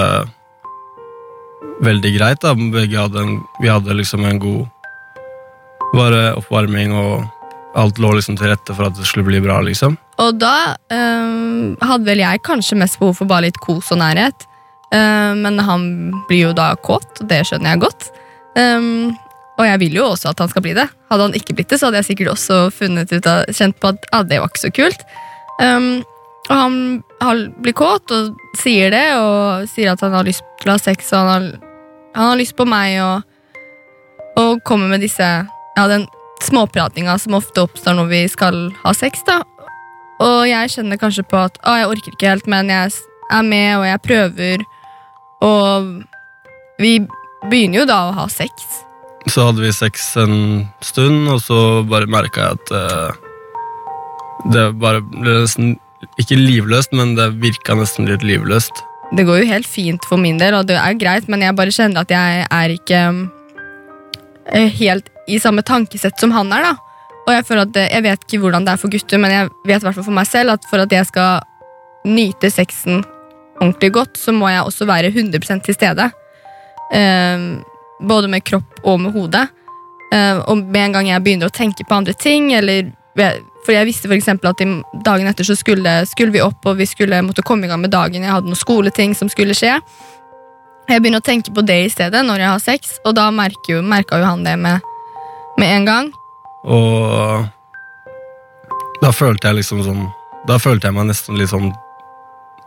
veldig 1.86 2.14
greit. 2.18 2.42
da 2.42 2.54
Begge 2.56 3.00
hadde 3.00 3.22
en, 3.22 3.44
Vi 3.62 3.70
hadde 3.70 3.94
liksom 3.94 4.26
en 4.26 4.40
god 4.40 4.68
bare 5.94 6.34
oppvarming, 6.40 6.94
og 6.94 7.24
alt 7.76 8.00
lå 8.02 8.14
liksom 8.14 8.38
til 8.38 8.52
rette 8.52 8.76
for 8.76 8.88
at 8.88 8.98
det 8.98 9.08
skulle 9.10 9.28
bli 9.28 9.42
bra. 9.44 9.60
liksom 9.66 9.98
Og 10.22 10.40
da 10.42 10.76
eh, 10.94 11.76
hadde 11.82 12.08
vel 12.08 12.24
jeg 12.24 12.44
kanskje 12.46 12.80
mest 12.80 13.00
behov 13.02 13.18
for 13.20 13.30
bare 13.30 13.48
litt 13.48 13.60
kos 13.64 13.92
og 13.96 14.02
nærhet. 14.02 14.48
Eh, 14.94 15.34
men 15.40 15.60
han 15.60 15.86
blir 16.30 16.50
jo 16.50 16.56
da 16.58 16.74
kåt, 16.76 17.22
og 17.22 17.30
det 17.32 17.44
skjønner 17.50 17.74
jeg 17.74 17.86
godt. 17.88 18.10
Um, 18.54 19.16
og 19.58 19.66
jeg 19.66 19.80
vil 19.82 19.96
jo 19.98 20.08
også 20.12 20.30
at 20.30 20.42
han 20.42 20.50
skal 20.50 20.66
bli 20.66 20.76
det. 20.78 20.88
Hadde 21.10 21.28
han 21.28 21.38
ikke 21.38 21.56
blitt 21.58 21.74
det, 21.74 21.80
så 21.82 21.90
hadde 21.90 22.02
jeg 22.02 22.12
sikkert 22.12 22.34
også 22.36 22.58
funnet 22.74 23.14
ut 23.14 23.30
av, 23.30 23.46
kjent 23.54 23.78
på 23.82 23.94
at 23.94 24.10
ah, 24.14 24.26
det 24.26 24.42
var 24.42 24.52
ikke 24.52 24.66
så 24.66 24.74
kult. 24.74 25.06
Um, 25.62 26.04
og 26.50 26.56
han, 26.58 26.78
han 27.22 27.44
blir 27.64 27.76
kåt 27.78 28.12
og 28.14 28.34
sier 28.60 28.94
det, 28.94 29.06
og 29.18 29.70
sier 29.72 29.94
at 29.94 30.02
han 30.04 30.16
har 30.18 30.28
lyst 30.28 30.46
til 30.62 30.72
å 30.74 30.78
ha 30.78 30.82
sex, 30.82 31.14
og 31.14 31.22
han 31.22 31.32
har, 31.32 31.70
han 32.18 32.34
har 32.34 32.42
lyst 32.42 32.58
på 32.58 32.68
meg, 32.70 32.98
og, 33.02 33.62
og 34.42 34.62
kommer 34.68 34.92
med 34.94 35.06
disse 35.06 35.24
Ja, 35.74 35.88
den 35.90 36.06
småpratinga 36.44 37.18
som 37.22 37.38
ofte 37.40 37.66
oppstår 37.66 37.98
når 37.98 38.12
vi 38.12 38.22
skal 38.32 38.68
ha 38.84 38.94
sex, 38.98 39.24
da. 39.28 39.42
Og 40.24 40.46
jeg 40.48 40.72
kjenner 40.76 41.00
kanskje 41.02 41.26
på 41.28 41.40
at 41.42 41.58
å, 41.64 41.76
jeg 41.80 41.90
orker 41.90 42.16
ikke 42.16 42.32
helt, 42.32 42.50
men 42.52 42.72
jeg 42.72 42.94
er 43.34 43.46
med, 43.48 43.70
og 43.80 43.86
jeg 43.88 44.04
prøver, 44.08 44.66
og 45.44 45.92
vi 46.82 46.96
begynner 47.50 47.82
jo 47.82 47.90
da 47.90 48.00
å 48.08 48.16
ha 48.18 48.28
sex. 48.32 48.52
Så 49.32 49.48
hadde 49.48 49.64
vi 49.64 49.72
sex 49.76 50.14
en 50.20 50.66
stund, 50.84 51.28
og 51.32 51.40
så 51.44 51.60
bare 51.88 52.12
merka 52.12 52.50
jeg 52.50 52.60
at 52.60 52.74
eh, 52.80 53.22
det 54.54 54.66
bare 54.80 55.04
ble 55.04 55.44
nesten 55.44 55.78
ikke 56.20 56.38
livløst, 56.38 56.92
men 56.96 57.16
det 57.18 57.30
virka 57.42 57.78
nesten 57.80 58.10
litt 58.10 58.26
livløst. 58.28 58.84
Det 59.14 59.26
går 59.28 59.44
jo 59.44 59.52
helt 59.52 59.70
fint 59.70 60.06
for 60.10 60.20
min 60.20 60.40
del, 60.42 60.56
og 60.58 60.68
det 60.68 60.78
er 60.80 61.00
greit, 61.00 61.30
men 61.32 61.44
jeg 61.46 61.56
bare 61.56 61.74
kjenner 61.74 62.04
at 62.04 62.12
jeg 62.12 62.46
er 62.48 62.74
ikke 62.74 63.02
helt 64.52 65.10
i 65.28 65.40
samme 65.40 65.64
tankesett 65.64 66.20
som 66.20 66.34
han 66.36 66.52
er. 66.54 66.68
da. 66.68 66.74
Og 67.24 67.32
jeg 67.32 67.46
føler 67.48 67.64
at 67.64 67.74
det, 67.76 67.88
jeg 67.94 68.04
vet 68.04 68.26
ikke 68.26 68.42
hvordan 68.44 68.66
det 68.66 68.74
er 68.74 68.82
for 68.82 68.92
gutter, 68.92 69.22
men 69.22 69.32
jeg 69.32 69.52
vet 69.70 69.86
hvert 69.86 70.00
for 70.02 70.16
meg 70.16 70.28
selv 70.28 70.58
at 70.58 70.66
for 70.70 70.84
at 70.84 70.92
jeg 70.92 71.08
skal 71.08 71.44
nyte 72.04 72.52
sexen 72.52 73.04
ordentlig 73.62 73.94
godt, 73.96 74.18
så 74.20 74.34
må 74.36 74.50
jeg 74.52 74.66
også 74.66 74.88
være 74.90 75.14
100% 75.14 75.64
til 75.64 75.78
stede. 75.78 76.10
Eh, 76.94 77.46
både 78.04 78.28
med 78.28 78.44
kropp 78.44 78.82
og 78.84 79.00
med 79.00 79.16
hode. 79.16 79.46
Eh, 80.14 80.42
og 80.42 80.58
med 80.58 80.82
en 80.82 80.98
gang 80.98 81.14
jeg 81.14 81.24
begynner 81.24 81.50
å 81.50 81.56
tenke 81.56 81.88
på 81.88 81.96
andre 81.96 82.14
ting, 82.14 82.52
eller 82.54 82.92
for 83.64 83.72
jeg 83.76 83.88
visste 83.88 84.10
for 84.10 84.50
at 84.50 84.64
dagen 85.06 85.30
etter 85.30 85.48
så 85.48 85.56
skulle, 85.56 86.02
skulle 86.10 86.34
vi 86.34 86.42
opp, 86.44 86.66
og 86.66 86.78
vi 86.82 86.88
skulle 86.90 87.22
måtte 87.24 87.46
komme 87.46 87.66
i 87.66 87.72
gang 87.72 87.82
med 87.82 87.94
dagen. 87.94 88.24
Jeg 88.26 88.34
hadde 88.34 88.50
noen 88.50 88.60
skoleting 88.60 89.16
som 89.16 89.30
skulle 89.32 89.56
skje. 89.56 89.78
Jeg 90.94 91.02
begynner 91.02 91.24
å 91.24 91.26
tenke 91.26 91.50
på 91.50 91.64
det 91.66 91.80
i 91.88 91.90
stedet 91.90 92.20
når 92.22 92.44
jeg 92.44 92.52
har 92.52 92.60
sex, 92.62 92.98
og 93.02 93.16
da 93.18 93.32
merka 93.34 93.74
jo 93.74 94.26
han 94.28 94.44
det 94.46 94.54
med, 94.62 94.84
med 95.58 95.72
en 95.80 95.88
gang. 95.88 96.12
Og 96.70 97.48
da 99.02 99.10
følte 99.12 99.50
jeg 99.50 99.58
liksom 99.58 99.82
sånn 99.84 100.06
Da 100.48 100.56
følte 100.62 100.88
jeg 100.88 100.96
meg 100.96 101.10
nesten 101.10 101.36
litt 101.36 101.52
sånn 101.52 101.74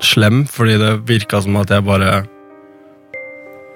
slem, 0.04 0.42
fordi 0.49 0.76
det 0.80 0.90
virka 1.09 1.40
som 1.45 1.56
at 1.61 1.71
jeg 1.73 1.85
bare 1.87 2.26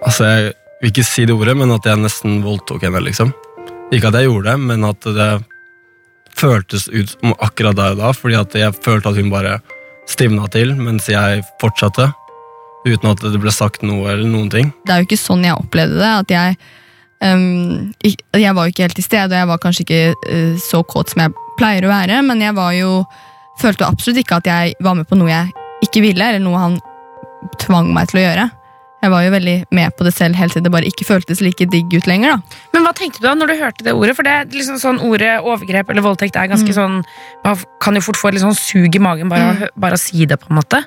Altså, 0.04 0.24
jeg 0.24 0.52
vil 0.80 0.90
ikke 0.90 1.04
si 1.04 1.24
det 1.28 1.36
ordet, 1.36 1.54
men 1.60 1.72
at 1.74 1.84
jeg 1.84 2.00
nesten 2.00 2.38
voldtok 2.44 2.86
henne, 2.86 3.02
liksom. 3.04 3.34
Ikke 3.92 4.08
at 4.08 4.16
jeg 4.16 4.30
gjorde 4.30 4.48
det, 4.48 4.60
men 4.64 4.86
at 4.88 5.04
det 5.04 5.30
føltes 6.40 6.88
ut 6.88 7.12
som 7.12 7.34
akkurat 7.36 7.76
der 7.76 7.92
og 7.92 8.00
da, 8.00 8.12
fordi 8.16 8.38
at 8.40 8.56
jeg 8.56 8.78
følte 8.80 9.12
at 9.12 9.20
hun 9.20 9.28
bare 9.32 9.58
stivna 10.08 10.48
til 10.52 10.72
mens 10.78 11.10
jeg 11.12 11.44
fortsatte. 11.60 12.08
Uten 12.86 13.10
at 13.10 13.24
det 13.24 13.40
ble 13.40 13.52
sagt 13.52 13.82
noe 13.84 14.08
eller 14.12 14.28
noen 14.28 14.50
ting. 14.52 14.70
Det 14.86 14.94
er 14.94 15.02
jo 15.02 15.08
ikke 15.10 15.20
sånn 15.20 15.44
jeg 15.44 15.58
opplevde 15.58 15.98
det. 16.00 16.12
at 16.22 16.30
Jeg, 16.32 16.56
um, 17.24 17.90
jeg 18.36 18.54
var 18.56 18.66
jo 18.66 18.74
ikke 18.74 18.86
helt 18.88 18.96
til 18.96 19.06
stede, 19.06 19.32
og 19.34 19.40
jeg 19.42 19.50
var 19.50 19.64
kanskje 19.64 19.86
ikke 19.86 20.04
uh, 20.16 20.54
så 20.60 20.84
kåt 20.88 21.12
som 21.12 21.26
jeg 21.26 21.34
pleier 21.60 21.84
å 21.84 21.92
være, 21.92 22.22
men 22.24 22.40
jeg 22.40 22.56
var 22.56 22.72
jo 22.76 23.02
følte 23.60 23.84
jo 23.84 23.90
absolutt 23.92 24.22
ikke 24.22 24.40
at 24.40 24.48
jeg 24.48 24.78
var 24.80 24.96
med 24.96 25.08
på 25.08 25.18
noe 25.20 25.28
jeg 25.28 25.52
ikke 25.84 26.04
ville, 26.04 26.24
eller 26.24 26.40
noe 26.40 26.60
han 26.60 26.80
tvang 27.60 27.92
meg 27.92 28.10
til 28.10 28.20
å 28.20 28.24
gjøre. 28.24 28.48
Jeg 29.00 29.12
var 29.14 29.22
jo 29.24 29.30
veldig 29.32 29.54
med 29.72 29.94
på 29.96 30.04
det 30.04 30.12
selv 30.12 30.36
helt 30.36 30.52
til 30.52 30.64
det 30.64 30.72
bare 30.72 30.88
ikke 30.88 31.06
føltes 31.08 31.40
like 31.40 31.64
digg 31.72 31.94
ut 31.94 32.08
lenger. 32.08 32.34
da. 32.34 32.58
Men 32.74 32.84
hva 32.84 32.92
tenkte 32.96 33.22
du 33.22 33.28
da 33.28 33.32
når 33.38 33.52
du 33.52 33.54
hørte 33.62 33.86
det 33.86 33.94
ordet? 33.96 34.12
For 34.18 34.28
det 34.28 34.34
er 34.34 34.52
liksom 34.52 34.76
sånn 34.82 35.00
Ordet 35.06 35.38
overgrep 35.40 35.88
eller 35.92 36.04
voldtekt 36.04 36.36
er 36.36 36.50
ganske 36.52 36.74
sånn 36.76 36.98
Man 37.46 37.62
kan 37.80 37.96
jo 37.96 38.04
fort 38.04 38.20
få 38.20 38.28
et 38.28 38.36
litt 38.36 38.44
sånn 38.44 38.58
sug 38.58 38.96
i 38.96 39.00
magen 39.00 39.32
bare, 39.32 39.46
av 39.54 39.64
å 39.64 39.70
bare 39.80 39.96
å 39.96 40.00
si 40.00 40.28
det, 40.28 40.36
på 40.40 40.52
en 40.52 40.60
måte. 40.60 40.82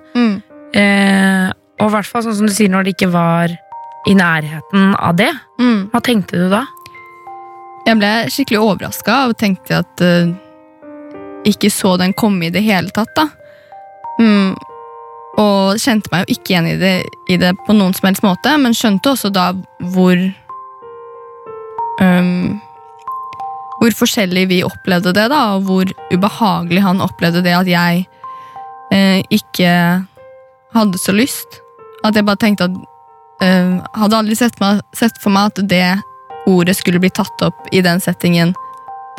Eh, 0.77 1.49
og 1.83 1.89
i 1.89 1.93
hvert 1.97 2.07
fall 2.07 2.23
sånn 2.23 2.37
som 2.37 2.47
du 2.47 2.55
sier 2.55 2.71
når 2.71 2.87
det 2.87 2.95
ikke 2.95 3.11
var 3.11 3.51
i 4.07 4.15
nærheten 4.15 4.93
av 4.95 5.17
det. 5.19 5.31
Mm. 5.59 5.89
Hva 5.91 5.99
tenkte 6.03 6.39
du 6.39 6.47
da? 6.51 6.63
Jeg 7.83 7.99
ble 7.99 8.11
skikkelig 8.31 8.61
overraska 8.63 9.15
og 9.27 9.37
tenkte 9.39 9.81
at 9.81 10.03
uh, 10.03 10.31
ikke 11.47 11.71
så 11.71 11.97
den 11.99 12.15
komme 12.15 12.47
i 12.47 12.53
det 12.55 12.63
hele 12.63 12.93
tatt. 12.95 13.11
da. 13.17 13.27
Mm. 14.21 14.53
Og 15.41 15.81
kjente 15.81 16.11
meg 16.13 16.23
jo 16.23 16.37
ikke 16.37 16.53
igjen 16.53 16.69
i 16.71 16.77
det, 16.79 16.93
i 17.31 17.39
det 17.41 17.51
på 17.67 17.75
noen 17.75 17.95
som 17.97 18.07
helst 18.07 18.23
måte, 18.23 18.53
men 18.61 18.75
skjønte 18.77 19.15
også 19.15 19.33
da 19.33 19.49
hvor 19.95 20.19
um, 21.99 22.61
Hvor 23.81 23.95
forskjellig 23.97 24.45
vi 24.47 24.61
opplevde 24.63 25.11
det, 25.11 25.25
da, 25.33 25.41
og 25.57 25.65
hvor 25.67 25.89
ubehagelig 26.13 26.85
han 26.85 27.03
opplevde 27.03 27.41
det 27.43 27.57
at 27.57 27.67
jeg 27.67 28.05
uh, 28.93 29.19
ikke 29.27 29.73
hadde 30.73 31.01
så 31.01 31.11
lyst. 31.11 31.62
At 32.03 32.17
jeg 32.17 32.27
bare 32.27 32.41
tenkte 32.41 32.67
at 32.67 32.75
uh, 33.43 33.79
Hadde 33.95 34.19
aldri 34.19 34.35
sett, 34.39 34.59
meg, 34.63 34.81
sett 34.95 35.17
for 35.23 35.33
meg 35.33 35.51
at 35.53 35.63
det 35.69 35.85
ordet 36.49 36.75
skulle 36.75 36.99
bli 36.99 37.11
tatt 37.13 37.41
opp 37.45 37.69
i 37.71 37.81
den 37.83 38.01
settingen 38.03 38.53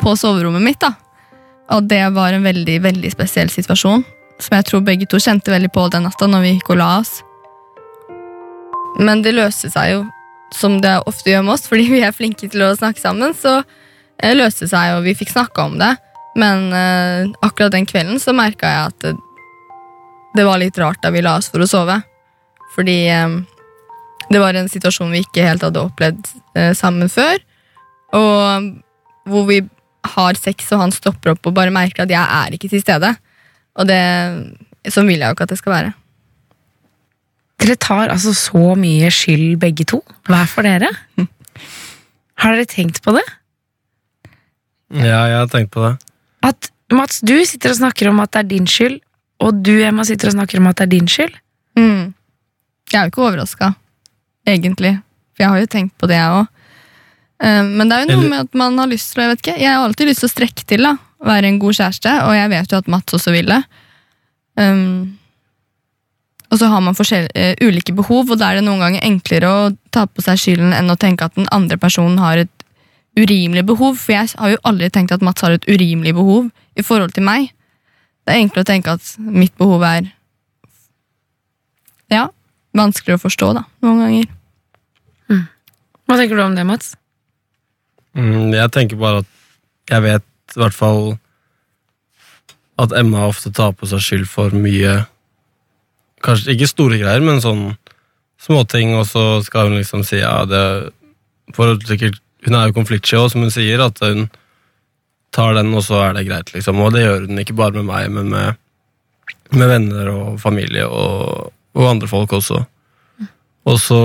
på 0.01 0.13
soverommet 0.19 0.61
mitt. 0.61 0.81
da. 0.81 0.93
Og 1.73 1.87
det 1.89 2.03
var 2.13 2.33
en 2.33 2.45
veldig, 2.45 2.79
veldig 2.83 3.11
spesiell 3.13 3.49
situasjon, 3.49 4.03
som 4.39 4.57
jeg 4.57 4.67
tror 4.67 4.83
begge 4.85 5.07
to 5.09 5.19
kjente 5.21 5.53
veldig 5.53 5.71
på 5.73 5.87
den 5.93 6.05
natta 6.05 6.27
når 6.29 6.43
vi 6.43 6.53
gikk 6.55 6.75
og 6.75 6.81
la 6.81 6.89
oss. 6.99 7.17
Men 9.01 9.23
det 9.25 9.33
løste 9.35 9.71
seg 9.73 9.95
jo, 9.95 10.03
som 10.55 10.77
det 10.83 10.93
ofte 11.09 11.33
gjør 11.33 11.45
med 11.47 11.55
oss, 11.57 11.65
fordi 11.67 11.89
vi 11.89 12.03
er 12.05 12.15
flinke 12.15 12.47
til 12.51 12.63
å 12.63 12.75
snakke 12.77 13.01
sammen, 13.01 13.33
så 13.35 13.57
eh, 14.21 14.35
løste 14.37 14.67
det 14.67 14.73
seg, 14.75 14.95
og 14.95 15.07
vi 15.07 15.15
fikk 15.17 15.33
snakka 15.33 15.65
om 15.71 15.79
det. 15.81 15.95
Men 16.39 16.67
uh, 16.75 17.31
akkurat 17.47 17.71
den 17.71 17.87
kvelden 17.87 18.19
så 18.19 18.35
merka 18.35 18.67
jeg 18.67 18.89
at 18.91 19.03
det, 19.05 19.13
det 20.35 20.43
var 20.43 20.59
litt 20.59 20.77
rart 20.79 20.99
da 21.03 21.11
vi 21.15 21.23
la 21.23 21.37
oss 21.39 21.47
for 21.51 21.63
å 21.63 21.69
sove. 21.69 21.95
Fordi 22.75 22.97
eh, 23.11 23.37
det 24.31 24.41
var 24.41 24.57
en 24.57 24.71
situasjon 24.71 25.13
vi 25.13 25.23
ikke 25.25 25.45
helt 25.45 25.65
hadde 25.65 25.83
opplevd 25.83 26.31
eh, 26.57 26.73
sammen 26.77 27.11
før. 27.11 27.39
Og 28.15 28.71
hvor 29.29 29.47
vi 29.49 29.61
har 30.15 30.37
sex, 30.37 30.67
og 30.73 30.83
han 30.83 30.93
stopper 30.93 31.33
opp 31.33 31.47
og 31.49 31.55
bare 31.57 31.73
merker 31.73 32.05
at 32.05 32.13
jeg 32.13 32.21
er 32.21 32.55
ikke 32.55 32.69
til 32.71 32.83
stede. 32.83 33.15
Og 33.75 33.87
det, 33.89 34.01
sånn 34.93 35.09
vil 35.09 35.21
jeg 35.21 35.29
jo 35.29 35.37
ikke 35.37 35.47
at 35.47 35.53
det 35.53 35.61
skal 35.61 35.75
være. 35.75 35.93
Dere 37.63 37.77
tar 37.81 38.11
altså 38.13 38.35
så 38.37 38.75
mye 38.77 39.09
skyld 39.13 39.55
begge 39.61 39.87
to. 39.89 40.01
Hver 40.27 40.47
for 40.51 40.67
dere. 40.67 40.91
Har 42.41 42.53
dere 42.55 42.67
tenkt 42.69 43.01
på 43.03 43.15
det? 43.15 43.25
Ja, 44.93 45.25
jeg 45.31 45.39
har 45.39 45.49
tenkt 45.51 45.73
på 45.73 45.81
det. 45.87 45.95
At 46.45 46.69
Mats, 46.93 47.23
du 47.25 47.33
sitter 47.47 47.73
og 47.73 47.79
snakker 47.79 48.11
om 48.11 48.21
at 48.21 48.35
det 48.35 48.43
er 48.43 48.49
din 48.51 48.67
skyld, 48.69 48.99
og 49.41 49.63
du 49.65 49.73
Emma 49.81 50.05
sitter 50.05 50.29
og 50.29 50.35
snakker 50.37 50.61
om 50.61 50.69
at 50.69 50.77
det 50.77 50.85
er 50.85 50.93
din 50.93 51.09
skyld. 51.09 51.33
Jeg 52.95 53.01
er 53.01 53.09
jo 53.09 53.11
ikke 53.11 53.25
overraska, 53.27 53.73
egentlig. 54.47 54.93
For 55.35 55.43
jeg 55.43 55.51
har 55.51 55.59
jo 55.59 55.71
tenkt 55.73 55.97
på 55.99 56.07
det, 56.07 56.15
jeg 56.15 56.37
òg. 56.39 56.51
Men 57.43 57.89
det 57.91 57.95
er 57.97 58.05
jo 58.05 58.07
noe 58.07 58.15
Eller- 58.15 58.29
med 58.31 58.45
at 58.45 58.53
man 58.55 58.77
har 58.79 58.87
lyst 58.87 59.11
til 59.11 59.21
Jeg 59.21 59.29
vet 59.33 59.41
ikke, 59.41 59.59
jeg 59.59 59.67
har 59.67 59.83
alltid 59.83 60.07
lyst 60.07 60.21
til 60.23 60.29
å 60.29 60.31
strekke 60.31 60.63
til. 60.63 60.83
da 60.87 60.93
Være 61.19 61.49
en 61.49 61.59
god 61.59 61.73
kjæreste, 61.75 62.13
og 62.23 62.33
jeg 62.33 62.49
vet 62.49 62.71
jo 62.71 62.77
at 62.77 62.87
Mats 62.87 63.13
også 63.13 63.31
vil 63.35 63.51
det. 63.51 63.63
Um, 64.55 65.17
og 66.51 66.59
så 66.59 66.69
har 66.71 66.79
man 66.79 66.95
eh, 67.35 67.55
ulike 67.61 67.93
behov, 67.93 68.29
og 68.31 68.39
da 68.39 68.51
er 68.51 68.55
det 68.55 68.63
noen 68.63 68.79
ganger 68.79 69.03
enklere 69.03 69.49
å 69.49 69.77
ta 69.91 70.05
på 70.05 70.21
seg 70.21 70.37
skylden 70.39 70.71
enn 70.71 70.89
å 70.89 70.95
tenke 70.95 71.25
at 71.25 71.35
den 71.35 71.49
andre 71.51 71.77
personen 71.77 72.17
har 72.21 72.37
et 72.37 72.63
urimelig 73.17 73.65
behov. 73.65 73.97
For 73.97 74.13
jeg 74.13 74.29
har 74.37 74.53
jo 74.53 74.61
aldri 74.63 74.89
tenkt 74.89 75.11
at 75.11 75.21
Mats 75.25 75.41
har 75.41 75.51
et 75.51 75.67
urimelig 75.67 76.13
behov 76.15 76.51
i 76.77 76.85
forhold 76.85 77.15
til 77.15 77.23
meg. 77.23 77.49
Det 78.25 78.35
er 78.35 78.43
enklere 78.43 78.63
å 78.63 78.71
tenke 78.71 78.93
at 78.95 79.15
mitt 79.19 79.55
behov 79.57 79.83
er 79.83 80.11
ja, 82.13 82.29
vanskeligere 82.75 83.19
å 83.19 83.25
forstå, 83.25 83.51
da, 83.57 83.65
noen 83.85 84.03
ganger. 84.03 84.31
Hva 86.05 86.19
tenker 86.19 86.37
du 86.37 86.43
om 86.43 86.55
det, 86.57 86.65
Mats? 86.67 86.93
Mm, 88.15 88.53
jeg 88.53 88.71
tenker 88.73 88.99
bare 88.99 89.23
at 89.23 89.31
jeg 89.89 90.03
vet 90.05 90.55
i 90.55 90.59
hvert 90.61 90.75
fall 90.75 91.01
at 92.81 92.93
Emma 92.95 93.25
ofte 93.29 93.51
tar 93.55 93.73
på 93.77 93.87
seg 93.89 94.03
skyld 94.03 94.29
for 94.29 94.55
mye 94.55 95.03
Kanskje 96.25 96.55
ikke 96.55 96.67
store 96.69 96.97
greier, 96.97 97.21
men 97.21 97.37
sånn 97.43 97.75
småting, 98.41 98.95
og 98.97 99.03
så 99.05 99.43
skal 99.45 99.67
hun 99.69 99.77
liksom 99.77 100.01
si 100.07 100.17
ja, 100.23 100.39
det 100.49 100.61
for 101.53 101.75
sikkert, 101.85 102.17
Hun 102.47 102.55
er 102.57 102.69
jo 102.69 102.75
konfliktsky 102.77 103.17
også, 103.17 103.35
som 103.35 103.43
hun 103.45 103.53
sier, 103.53 103.81
at 103.81 103.99
hun 104.01 104.27
tar 105.33 105.53
den, 105.57 105.69
og 105.73 105.83
så 105.85 105.99
er 106.01 106.15
det 106.17 106.25
greit, 106.27 106.51
liksom. 106.53 106.79
Og 106.81 106.95
det 106.95 107.03
gjør 107.03 107.27
hun 107.27 107.41
ikke 107.41 107.57
bare 107.57 107.77
med 107.77 107.87
meg, 107.89 108.09
men 108.13 108.29
med, 108.29 108.59
med 109.53 109.69
venner 109.69 110.09
og 110.13 110.41
familie 110.41 110.85
og, 110.85 111.53
og 111.75 111.89
andre 111.89 112.09
folk 112.09 112.33
også. 112.39 112.63
Og 113.65 113.79
så 113.81 114.01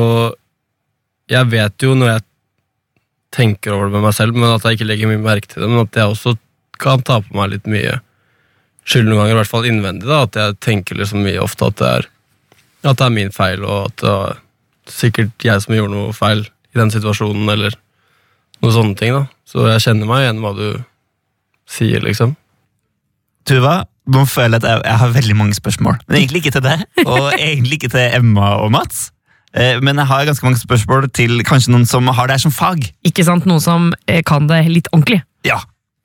Jeg 1.30 1.46
vet 1.46 1.82
jo 1.84 1.92
når 1.94 2.08
jeg 2.10 2.22
tenker 3.30 3.70
over 3.70 3.86
det 3.86 3.94
med 3.94 4.02
meg 4.02 4.14
selv, 4.16 4.34
men 4.34 4.50
at 4.50 4.64
jeg 4.66 4.74
ikke 4.74 4.86
legger 4.88 5.06
mye 5.06 5.22
merke 5.22 5.46
til 5.46 5.62
det. 5.62 5.68
Men 5.70 5.84
at 5.84 5.94
jeg 5.94 6.10
også 6.10 6.32
kan 6.82 7.04
ta 7.06 7.20
på 7.22 7.36
meg 7.38 7.52
litt 7.52 7.68
mye 7.70 8.00
skyld 8.82 9.06
noen 9.06 9.20
ganger, 9.20 9.36
i 9.36 9.38
hvert 9.38 9.52
fall 9.52 9.68
innvendig. 9.68 10.08
da, 10.08 10.24
At 10.26 10.38
jeg 10.40 10.56
tenker 10.64 10.98
liksom 10.98 11.22
mye 11.22 11.38
ofte 11.38 11.68
at 11.68 11.78
det 11.78 11.90
er, 12.00 12.08
at 12.82 12.98
det 12.98 13.06
er 13.06 13.14
min 13.14 13.30
feil, 13.30 13.62
og 13.62 13.92
at 13.92 13.96
det 14.02 14.10
var 14.16 14.40
sikkert 14.90 15.46
jeg 15.46 15.62
som 15.62 15.76
gjorde 15.76 15.94
noe 15.94 16.16
feil 16.16 16.42
i 16.48 16.80
den 16.80 16.90
situasjonen, 16.90 17.46
eller 17.54 17.76
noen 18.64 18.74
sånne 18.74 18.98
ting. 18.98 19.14
da. 19.14 19.28
Så 19.46 19.68
jeg 19.68 19.84
kjenner 19.86 20.10
meg 20.10 20.24
igjen 20.24 20.42
hva 20.42 20.54
du 20.58 20.66
sier, 21.70 22.02
liksom. 22.02 22.34
Tuva, 23.46 23.84
Nå 24.08 24.24
føler 24.26 24.56
jeg 24.58 24.64
at 24.64 24.68
jeg, 24.70 24.82
jeg 24.84 24.98
har 24.98 25.08
veldig 25.14 25.36
mange 25.36 25.54
spørsmål. 25.54 25.98
Men 26.08 26.16
egentlig 26.22 26.40
ikke 26.44 26.54
til 26.56 26.62
deg, 26.64 26.84
og 27.06 27.32
egentlig 27.38 27.72
ikke 27.80 27.90
til 27.92 28.06
Emma 28.16 28.54
og 28.64 28.70
Mats. 28.72 29.10
Eh, 29.54 29.80
Men 29.82 29.98
jeg 29.98 30.06
har 30.06 30.24
ganske 30.24 30.46
mange 30.46 30.58
spørsmål 30.58 31.10
til 31.10 31.42
kanskje 31.44 31.72
noen 31.74 31.86
som 31.86 32.06
har 32.06 32.26
det 32.30 32.38
her 32.38 32.44
som 32.46 32.52
fag. 32.54 32.86
Ikke 33.04 33.24
sant? 33.26 33.46
Noen 33.50 33.60
som 33.60 33.92
eh, 34.06 34.22
kan 34.26 34.46
det 34.48 34.64
litt 34.70 34.88
ordentlig. 34.92 35.22
Ja, 35.44 35.60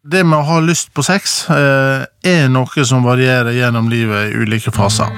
Det 0.06 0.22
med 0.26 0.38
å 0.38 0.44
ha 0.46 0.60
lyst 0.62 0.92
på 0.94 1.02
sex 1.02 1.48
eh, 1.50 2.06
er 2.30 2.50
noe 2.50 2.86
som 2.86 3.02
varierer 3.06 3.54
gjennom 3.58 3.88
livet 3.90 4.34
i 4.34 4.38
ulike 4.44 4.70
faser. 4.74 5.10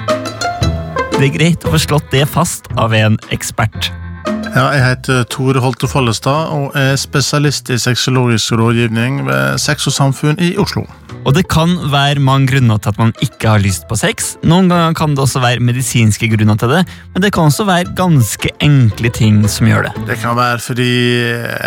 Det 1.18 1.26
er 1.26 1.34
greit 1.34 1.64
å 1.66 1.72
få 1.74 1.80
slått 1.82 2.10
det 2.14 2.24
fast 2.30 2.70
av 2.78 2.94
en 2.94 3.18
ekspert. 3.34 3.90
Ja, 4.28 4.64
jeg 4.74 4.82
heter 4.82 5.22
Tore 5.30 5.60
Holte 5.62 5.88
Follestad 5.88 6.50
og 6.52 6.76
er 6.78 6.96
spesialist 7.00 7.70
i 7.70 7.78
sexologisk 7.78 8.56
rådgivning 8.58 9.22
ved 9.28 9.58
Sex 9.62 9.86
og 9.86 9.94
Samfunn 9.94 10.40
i 10.42 10.56
Oslo. 10.58 10.86
Og 11.26 11.34
det 11.36 11.44
kan 11.50 11.72
være 11.92 12.22
mange 12.24 12.48
grunner 12.52 12.78
til 12.80 12.92
at 12.92 12.98
man 13.00 13.12
ikke 13.24 13.50
har 13.50 13.60
lyst 13.62 13.86
på 13.88 13.96
sex. 13.98 14.30
Noen 14.48 14.70
ganger 14.70 14.94
kan 14.96 15.14
det 15.16 15.22
også 15.24 15.42
være 15.42 15.60
medisinske 15.64 16.28
grunner 16.32 16.56
til 16.60 16.72
det, 16.72 16.82
men 17.14 17.24
det 17.24 17.32
kan 17.34 17.50
også 17.50 17.66
være 17.68 17.92
ganske 17.98 18.50
enkle 18.64 19.10
ting 19.14 19.40
som 19.50 19.68
gjør 19.68 19.88
det. 19.88 20.04
Det 20.08 20.18
kan 20.22 20.36
være 20.38 20.60
fordi 20.62 20.92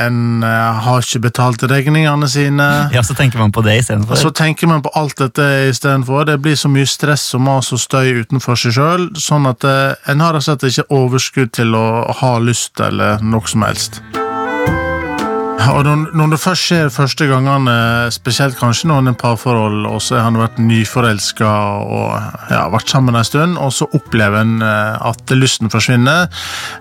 en 0.02 0.44
eh, 0.48 0.82
har 0.86 1.06
ikke 1.06 1.24
betalt 1.28 1.66
regningene 1.72 2.30
sine. 2.30 2.70
Ja, 2.96 3.04
så 3.06 3.14
tenker 3.16 3.40
man 3.40 3.54
på 3.54 3.62
det 3.64 3.78
istedenfor. 3.80 4.18
Så 4.20 4.32
tenker 4.36 4.68
man 4.68 4.82
på 4.84 4.92
alt 4.98 5.18
dette 5.20 5.46
istedenfor. 5.70 6.26
Det 6.28 6.40
blir 6.44 6.58
så 6.60 6.70
mye 6.72 6.88
stress 6.90 7.24
og 7.38 7.44
mas 7.46 7.72
og 7.72 7.80
støy 7.80 8.24
utenfor 8.24 8.60
seg 8.60 8.76
sjøl, 8.76 9.08
sånn 9.20 9.48
at 9.50 9.64
eh, 9.68 9.94
en 10.12 10.24
har 10.24 10.36
rett 10.36 10.44
og 10.44 10.50
slett 10.50 10.68
ikke 10.72 10.88
overskudd 10.98 11.54
til 11.56 11.78
å 11.78 11.86
ha 12.20 12.34
lyst 12.42 12.51
eller 12.84 13.22
noe 13.24 13.48
som 13.50 13.64
helst. 13.68 14.02
Og 15.72 15.86
når, 15.86 16.32
det 16.34 16.40
først 16.42 16.66
skjer 16.68 16.90
første 16.92 17.28
gangene, 17.30 17.74
spesielt 18.14 18.58
kanskje 18.60 18.90
når 18.90 18.98
han 19.00 19.12
er 19.12 19.18
parforhold, 19.20 19.86
og 19.88 20.02
så 20.04 20.18
har 20.18 20.26
han 20.28 20.40
vært 20.42 20.58
nyforelska 20.60 21.52
og 21.86 22.50
ja, 22.50 22.64
vært 22.74 22.92
sammen 22.92 23.16
en 23.16 23.28
stund, 23.28 23.60
og 23.62 23.72
så 23.76 23.88
opplever 23.96 24.42
en 24.42 24.58
eh, 24.66 25.08
at 25.12 25.36
lysten 25.36 25.72
forsvinner 25.72 26.28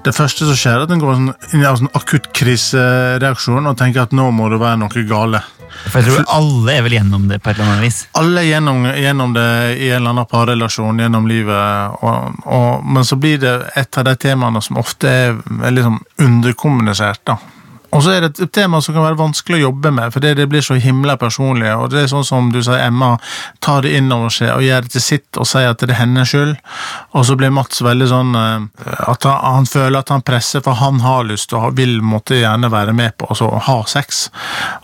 Det 0.04 0.14
første 0.16 0.48
som 0.48 0.56
skjer, 0.59 0.80
er 0.80 0.88
at 0.88 0.94
han 0.94 1.02
går 1.02 1.18
inn 1.20 1.30
i 1.61 1.62
en 1.62 1.83
sånn 1.83 1.92
akutt 1.94 2.30
krisereaksjon 2.37 3.68
og 3.68 3.78
tenker 3.78 4.06
at 4.06 4.16
nå 4.16 4.30
må 4.35 4.48
det 4.52 4.62
være 4.62 4.80
noe 4.83 5.09
gale. 5.09 5.44
For 5.86 6.00
jeg 6.00 6.10
tror 6.10 6.26
alle 6.36 6.74
er 6.74 6.84
vel 6.84 6.96
gjennom 6.98 7.28
det 7.30 7.40
på 7.42 7.50
et 7.50 7.58
eller 7.58 7.70
annet 7.72 7.86
vis. 7.86 8.00
Alle 8.20 8.44
gjennom, 8.44 8.84
gjennom 8.94 9.32
det 9.36 9.46
i 9.78 9.88
en 9.88 10.00
eller 10.00 10.14
annen 10.14 10.28
parrelasjon 10.30 11.00
gjennom 11.00 11.28
livet, 11.30 11.96
og, 12.04 12.42
og, 12.44 12.84
men 12.84 13.06
så 13.06 13.18
blir 13.20 13.40
det 13.42 13.54
et 13.80 14.00
av 14.00 14.06
de 14.10 14.14
temaene 14.20 14.62
som 14.64 14.78
ofte 14.80 15.08
er 15.08 15.40
veldig 15.46 15.86
sånn 15.86 15.98
underkommunisert. 16.26 17.24
da. 17.32 17.38
Og 17.90 18.05
så 18.05 18.14
er 18.14 18.24
det 18.24 18.38
et 18.38 18.53
tema 18.55 18.79
som 18.83 18.94
kan 18.94 19.05
være 19.05 19.18
vanskelig 19.18 19.59
å 19.59 19.64
jobbe 19.68 19.90
med, 19.94 20.12
fordi 20.14 20.33
det 20.38 20.46
blir 20.50 20.62
så 20.62 20.76
himla 20.81 21.16
personlig. 21.18 21.70
og 21.74 21.90
det 21.90 22.05
er 22.05 22.11
sånn 22.12 22.26
som 22.26 22.50
du 22.55 22.61
sier, 22.62 22.79
Emma 22.87 23.16
tar 23.61 23.83
det 23.83 23.96
inn 23.98 24.12
over 24.14 24.31
seg 24.31 24.53
og 24.55 24.64
gjør 24.64 24.87
det 24.87 24.92
til 24.94 25.05
sitt 25.05 25.40
og 25.40 25.48
sier 25.48 25.72
at 25.72 25.83
det 25.83 25.94
er 25.94 26.03
hennes 26.05 26.31
skyld. 26.31 26.55
Og 27.18 27.26
så 27.26 27.37
blir 27.38 27.50
Mats 27.55 27.83
veldig 27.83 28.09
sånn 28.11 28.37
eh, 28.38 28.68
at 29.11 29.26
han, 29.26 29.40
han 29.57 29.68
føler 29.70 30.00
at 30.00 30.12
han 30.14 30.24
presser, 30.26 30.62
for 30.64 30.79
han 30.79 31.00
har 31.03 31.26
lyst 31.26 31.55
og 31.57 31.74
vil 31.79 31.98
måtte 32.05 32.38
gjerne 32.38 32.70
være 32.70 32.94
med 32.96 33.16
på 33.18 33.31
altså, 33.33 33.50
ha 33.66 33.79
sex. 33.90 34.29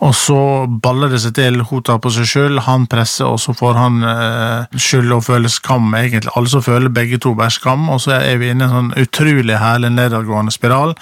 Og 0.03 0.15
så 0.19 0.41
baller 0.67 1.13
det 1.13 1.23
seg 1.23 1.37
til, 1.39 1.63
hun 1.71 1.85
tar 1.87 2.03
på 2.03 2.13
seg 2.15 2.27
skyld, 2.31 2.65
han 2.67 2.89
presser, 2.91 3.31
og 3.31 3.39
så 3.43 3.55
får 3.57 3.79
han 3.79 4.03
eh, 4.11 4.81
skyld 4.83 5.15
og 5.15 5.25
føler 5.29 5.53
skam, 5.53 5.93
egentlig. 5.95 6.35
Alle 6.35 6.51
som 6.51 6.65
føler 6.65 6.93
begge 6.93 7.21
to 7.23 7.37
bærer 7.39 7.55
skam, 7.55 7.87
og 7.93 8.03
så 8.03 8.19
er 8.19 8.43
vi 8.43 8.51
inne 8.51 8.67
i 8.67 8.69
en 8.69 8.77
sånn 8.77 9.07
utrolig 9.07 9.63
herlig 9.63 9.95
nedadgående 9.95 10.55
spiral 10.55 10.97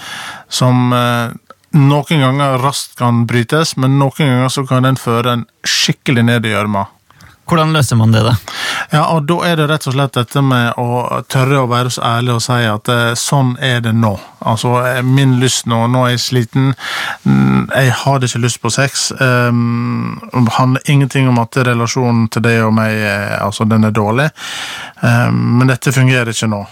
som 0.53 0.93
eh, 0.93 1.33
noen 1.75 2.27
ganger 2.27 2.59
raskt 2.63 2.99
kan 2.99 3.25
brytes, 3.29 3.77
men 3.77 3.99
noen 3.99 4.19
ganger 4.19 4.53
så 4.53 4.67
kan 4.69 4.87
den 4.87 5.01
føre 5.01 5.39
en 5.39 5.49
skikkelig 5.67 6.25
ned 6.31 6.47
i 6.47 6.55
gjørma. 6.55 6.87
Hvordan 7.45 7.75
løser 7.77 7.97
man 8.01 8.13
det, 8.13 8.23
da? 8.25 8.33
Ja, 8.93 9.03
og 9.13 9.27
da 9.29 9.37
er 9.45 9.59
det 9.59 9.67
rett 9.69 9.85
og 9.89 9.93
slett 9.93 10.15
dette 10.17 10.41
med 10.45 10.79
å 10.81 11.21
tørre 11.29 11.61
å 11.61 11.69
være 11.69 11.91
så 11.93 12.05
ærlig 12.09 12.33
og 12.39 12.45
si 12.45 12.57
at 12.69 12.89
eh, 12.93 13.17
sånn 13.21 13.53
er 13.61 13.83
det 13.85 13.93
nå. 13.97 14.15
Altså, 14.49 14.73
eh, 14.89 15.03
min 15.05 15.37
lyst 15.43 15.69
nå, 15.69 15.83
nå 15.93 16.07
er 16.07 16.15
jeg 16.15 16.23
sliten, 16.25 16.71
mm, 17.27 17.67
jeg 17.69 17.93
hadde 18.01 18.31
ikke 18.31 18.41
lyst 18.47 18.63
på 18.63 18.73
sex. 18.73 19.11
Um, 19.21 20.23
handler 20.57 20.89
ingenting 20.89 21.29
om 21.29 21.43
at 21.43 21.59
relasjonen 21.69 22.31
til 22.33 22.47
deg 22.47 22.63
og 22.65 22.73
meg, 22.79 22.97
eh, 22.97 23.37
altså, 23.45 23.69
den 23.69 23.85
er 23.85 23.93
dårlig, 23.93 24.31
um, 25.03 25.59
men 25.59 25.75
dette 25.75 25.93
fungerer 25.93 26.33
ikke 26.33 26.49
nå. 26.55 26.65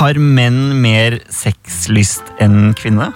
Har 0.00 0.16
menn 0.16 0.80
mer 0.80 1.18
sexlyst 1.28 2.30
enn 2.40 2.70
kvinner? 2.72 3.12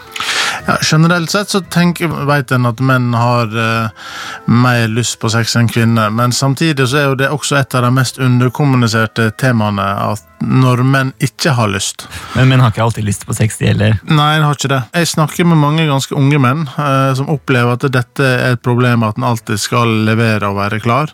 Ja, 0.66 0.76
generelt 0.84 1.32
sett 1.32 1.48
så 1.48 1.62
tenker, 1.72 2.12
vet 2.28 2.52
en 2.52 2.68
at 2.68 2.82
menn 2.84 3.14
har 3.16 3.56
eh, 3.56 4.04
mer 4.52 4.84
lyst 4.92 5.16
på 5.22 5.30
sex 5.32 5.56
enn 5.56 5.70
kvinner, 5.72 6.12
men 6.12 6.32
samtidig 6.32 6.84
så 6.90 7.00
er 7.00 7.06
jo 7.08 7.16
det 7.22 7.30
også 7.32 7.56
et 7.62 7.76
av 7.76 7.86
de 7.86 7.90
mest 7.96 8.20
underkommuniserte 8.20 9.30
temaene 9.40 9.86
at 10.10 10.28
når 10.44 10.82
menn 10.86 11.12
ikke 11.22 11.54
har 11.56 11.70
lyst. 11.72 12.06
Men 12.34 12.50
menn 12.50 12.62
har 12.62 12.72
ikke 12.72 12.84
alltid 12.84 13.06
lyst 13.06 13.26
på 13.28 13.36
sex, 13.36 13.58
de 13.60 13.70
heller. 13.70 13.96
Nei, 14.08 14.30
de 14.38 14.46
har 14.46 14.58
ikke 14.58 14.70
det. 14.72 14.80
Jeg 14.94 15.10
snakker 15.14 15.48
med 15.48 15.60
mange 15.60 15.86
ganske 15.88 16.16
unge 16.18 16.40
menn 16.42 16.64
eh, 16.70 17.10
som 17.18 17.30
opplever 17.32 17.76
at 17.76 17.86
dette 17.94 18.24
er 18.28 18.56
et 18.56 18.64
problem 18.64 19.06
at 19.06 19.20
en 19.20 19.28
alltid 19.30 19.60
skal 19.60 19.92
levere 20.08 20.50
og 20.50 20.58
være 20.60 20.80
klar. 20.84 21.12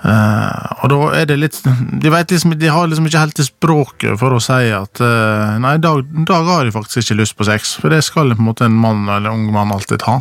Eh, 0.00 0.74
og 0.80 0.92
da 0.92 1.00
er 1.18 1.26
det 1.28 1.36
litt 1.36 1.58
De, 1.60 2.08
vet 2.08 2.32
liksom, 2.32 2.54
de 2.56 2.70
har 2.72 2.86
liksom 2.88 3.04
ikke 3.10 3.20
helt 3.20 3.36
det 3.36 3.44
språket 3.50 4.16
for 4.16 4.32
å 4.32 4.40
si 4.40 4.70
at 4.72 5.02
eh, 5.04 5.58
Nei, 5.60 5.74
i 5.76 5.82
dag, 5.84 6.06
dag 6.24 6.48
har 6.48 6.64
de 6.64 6.72
faktisk 6.72 7.02
ikke 7.02 7.18
lyst 7.20 7.36
på 7.36 7.44
sex, 7.48 7.74
for 7.82 7.92
det 7.92 8.00
skal 8.06 8.32
på 8.32 8.40
en 8.40 8.48
måte 8.48 8.68
en 8.68 8.78
mann 8.80 9.04
eller 9.08 9.28
en 9.28 9.44
ung 9.44 9.50
mann 9.54 9.74
alltid 9.74 10.06
ha. 10.08 10.20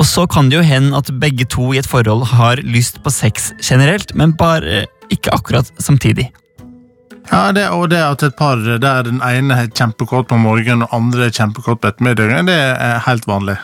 Og 0.00 0.06
så 0.08 0.24
kan 0.30 0.48
det 0.48 0.60
jo 0.60 0.64
hende 0.64 0.96
at 0.96 1.10
begge 1.20 1.44
to 1.52 1.72
i 1.74 1.80
et 1.80 1.88
forhold 1.88 2.24
har 2.32 2.62
lyst 2.64 3.02
på 3.04 3.12
sex 3.12 3.52
generelt, 3.60 4.14
men 4.16 4.36
bare 4.38 4.86
ikke 5.12 5.34
akkurat 5.36 5.68
samtidig. 5.82 6.30
Ja, 7.30 7.52
det, 7.54 7.68
og 7.70 7.86
det 7.92 8.00
at 8.02 8.22
et 8.26 8.36
par 8.36 8.60
der 8.60 9.06
den 9.06 9.22
ene 9.24 9.56
er 9.62 9.70
kjempekåt 9.70 10.28
på 10.28 10.38
morgenen 10.40 10.86
og 10.86 10.94
andre 10.96 11.28
er 11.28 11.36
kjempekåt 11.36 11.80
på 11.80 11.92
ettermiddagen, 11.92 12.50
det 12.50 12.58
er 12.58 13.00
helt 13.06 13.28
vanlig. 13.30 13.56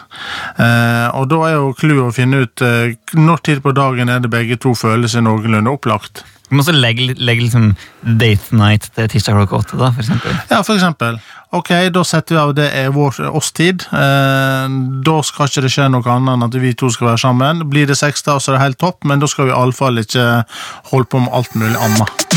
Eh, 0.57 1.09
og 1.19 1.29
da 1.33 1.43
er 1.49 1.57
jo 1.57 1.75
clouet 1.79 2.07
å 2.07 2.15
finne 2.15 2.45
ut 2.47 2.65
eh, 2.65 2.97
når 3.19 3.45
tid 3.49 3.63
på 3.65 3.75
dagen 3.77 4.13
er 4.13 4.23
det 4.25 4.33
begge 4.33 4.61
to 4.63 4.77
føler 4.79 5.11
seg 5.11 5.27
noenlunde 5.27 5.75
opplagt. 5.75 6.25
Du 6.49 6.55
må 6.57 6.63
også 6.63 6.73
legge, 6.73 7.11
legge 7.21 7.45
liksom 7.45 7.75
date 8.01 8.57
night 8.57 8.87
til 8.97 9.11
tirsdag 9.13 9.37
klokka 9.37 9.59
åtte, 9.59 9.77
da, 9.77 9.91
for 9.93 10.01
eksempel. 10.01 10.39
Ja, 10.49 10.63
for 10.65 10.79
eksempel. 10.79 11.19
Ok, 11.59 11.73
da 11.93 12.05
setter 12.09 12.35
vi 12.35 12.41
av 12.41 12.55
det 12.57 12.69
er 12.77 12.89
vår 12.95 13.21
oss 13.37 13.53
tid. 13.57 13.85
Eh, 13.93 14.79
da 15.05 15.19
skal 15.29 15.51
ikke 15.51 15.67
det 15.67 15.73
skje 15.75 15.91
noe 15.93 16.15
annet 16.15 16.39
enn 16.39 16.49
at 16.49 16.59
vi 16.63 16.73
to 16.73 16.89
skal 16.95 17.11
være 17.13 17.25
sammen. 17.27 17.67
Blir 17.69 17.89
det 17.91 17.99
seks 18.01 18.25
da, 18.25 18.39
så 18.41 18.55
er 18.55 18.59
det 18.59 18.65
helt 18.65 18.81
topp, 18.81 19.05
men 19.09 19.21
da 19.21 19.29
skal 19.29 19.51
vi 19.51 19.57
iallfall 19.57 20.01
ikke 20.01 20.29
holde 20.95 21.13
på 21.13 21.21
med 21.27 21.37
alt 21.37 21.57
mulig 21.57 21.77
annet. 21.85 22.28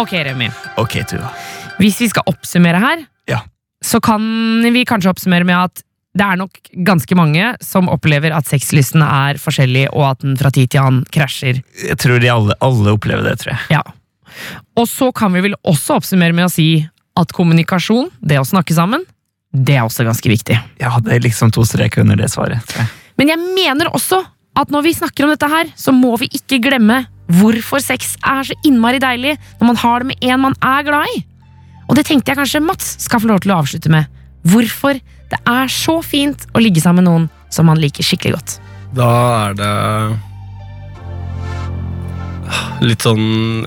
Ok, 0.00 0.14
Remi. 0.26 0.48
Ok, 0.80 0.98
Tuva. 1.10 1.30
Hvis 1.80 2.00
vi 2.02 2.08
skal 2.12 2.26
oppsummere 2.30 2.80
her, 2.82 3.04
Ja. 3.28 3.40
så 3.84 4.00
kan 4.02 4.20
vi 4.62 4.84
kanskje 4.88 5.10
oppsummere 5.12 5.44
med 5.48 5.56
at 5.56 5.82
det 6.16 6.26
er 6.26 6.36
nok 6.40 6.50
ganske 6.84 7.14
mange 7.14 7.52
som 7.62 7.86
opplever 7.88 8.32
at 8.34 8.48
sexlysten 8.48 9.02
er 9.04 9.38
forskjellig, 9.38 9.86
og 9.94 10.08
at 10.10 10.24
den 10.24 10.36
fra 10.40 10.50
tid 10.50 10.70
til 10.72 10.80
annen 10.82 11.04
krasjer. 11.14 11.60
Jeg 11.86 11.96
tror 12.02 12.18
de 12.20 12.28
alle, 12.32 12.56
alle 12.60 12.96
opplever 12.96 13.22
det, 13.28 13.36
tror 13.44 13.52
jeg. 13.54 13.76
Ja. 13.78 13.82
Og 14.76 14.88
så 14.90 15.12
kan 15.14 15.32
vi 15.36 15.40
vel 15.44 15.54
også 15.62 16.00
oppsummere 16.00 16.34
med 16.34 16.48
å 16.48 16.50
si 16.52 16.66
at 17.20 17.32
kommunikasjon, 17.36 18.10
det 18.22 18.40
å 18.40 18.46
snakke 18.46 18.74
sammen, 18.74 19.04
det 19.54 19.76
er 19.76 19.86
også 19.86 20.04
ganske 20.06 20.30
viktig. 20.30 20.58
Ja, 20.80 20.96
det 21.02 21.14
er 21.14 21.22
liksom 21.24 21.50
to 21.54 21.62
streker 21.66 22.02
under 22.02 22.16
det 22.18 22.28
svaret. 22.30 22.62
tror 22.70 22.82
jeg. 22.84 22.90
Men 23.18 23.28
jeg 23.28 23.38
mener 23.54 23.90
også 23.94 24.20
at 24.56 24.70
når 24.70 24.82
vi 24.86 24.92
snakker 24.98 25.24
om 25.26 25.30
dette 25.30 25.48
her, 25.50 25.70
så 25.78 25.92
må 25.94 26.16
vi 26.18 26.28
ikke 26.34 26.58
glemme 26.62 27.04
hvorfor 27.38 27.82
sex 27.82 28.16
er 28.26 28.46
så 28.48 28.56
innmari 28.66 29.00
deilig 29.02 29.36
når 29.60 29.66
man 29.68 29.80
har 29.82 30.02
det 30.02 30.10
med 30.10 30.30
en 30.30 30.44
man 30.48 30.56
er 30.64 30.86
glad 30.86 31.14
i. 31.14 31.22
Og 31.90 31.96
det 31.98 32.06
tenkte 32.06 32.30
jeg 32.30 32.38
kanskje 32.38 32.62
Mats 32.64 32.96
skal 33.02 33.22
få 33.22 33.30
lov 33.30 33.42
til 33.42 33.52
å 33.54 33.60
avslutte 33.62 33.90
med. 33.92 34.10
Hvorfor 34.46 34.98
det 35.30 35.38
er 35.46 35.70
så 35.70 36.00
fint 36.02 36.46
å 36.54 36.62
ligge 36.62 36.82
sammen 36.82 37.04
med 37.04 37.10
noen 37.10 37.26
som 37.54 37.68
man 37.70 37.78
liker 37.80 38.06
skikkelig 38.06 38.34
godt. 38.36 38.56
Da 38.96 39.10
er 39.46 39.54
det 39.58 39.74
litt 42.82 43.04
sånn 43.04 43.66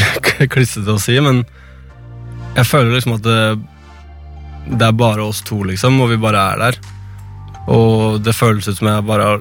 klissete 0.52 0.92
å 0.92 1.00
si, 1.00 1.16
men 1.22 1.44
jeg 2.56 2.66
føler 2.66 2.92
liksom 2.96 3.16
at 3.16 3.24
det, 3.24 3.40
det 4.74 4.88
er 4.88 4.96
bare 4.98 5.24
oss 5.24 5.40
to, 5.46 5.62
liksom, 5.68 6.00
og 6.02 6.10
vi 6.12 6.18
bare 6.20 6.42
er 6.52 6.64
der. 6.64 6.80
Og 7.70 8.20
det 8.24 8.36
føles 8.36 8.68
ut 8.68 8.76
som 8.80 8.90
jeg 8.90 9.06
bare 9.08 9.38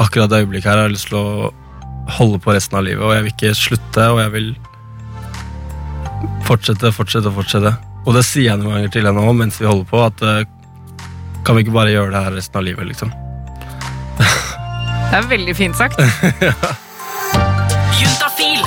akkurat 0.00 0.30
det 0.30 0.44
øyeblikket 0.44 0.70
her 0.70 0.84
har 0.84 0.92
lyst 0.92 1.10
til 1.10 1.18
å 1.18 1.52
holde 2.08 2.38
på 2.38 2.52
resten 2.52 2.78
av 2.78 2.84
livet, 2.84 3.02
og 3.04 3.14
jeg 3.14 3.24
vil 3.24 3.32
ikke 3.32 3.54
slutte, 3.58 4.06
og 4.12 4.20
jeg 4.20 4.32
vil 4.34 4.48
fortsette, 6.44 6.92
fortsette, 6.92 7.32
fortsette. 7.32 7.74
Og 8.04 8.16
det 8.16 8.24
sier 8.28 8.50
jeg 8.50 8.60
noen 8.60 8.76
ganger 8.76 8.92
til 8.92 9.08
henne 9.08 9.24
òg 9.24 9.36
mens 9.38 9.60
vi 9.60 9.68
holder 9.68 9.88
på, 9.88 10.02
at 10.04 10.24
eh, 10.28 10.44
kan 11.44 11.56
vi 11.56 11.64
ikke 11.64 11.76
bare 11.76 11.92
gjøre 11.94 12.12
det 12.12 12.24
her 12.26 12.36
resten 12.38 12.60
av 12.60 12.66
livet, 12.68 12.88
liksom. 12.92 13.12
Det 15.10 15.20
er 15.20 15.28
veldig 15.30 15.54
fint 15.54 15.76
sagt. 15.78 16.00
Juntafil. 18.00 18.64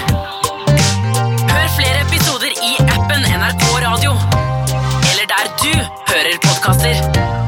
Hør 1.49 1.67
flere 1.75 2.05
episoder 2.05 2.53
i 2.55 2.71
appen 2.85 3.27
NRK 3.41 3.65
Radio. 3.83 4.15
Eller 5.11 5.27
der 5.33 5.51
du 5.59 5.73
hører 6.13 6.39
podkaster. 6.45 7.46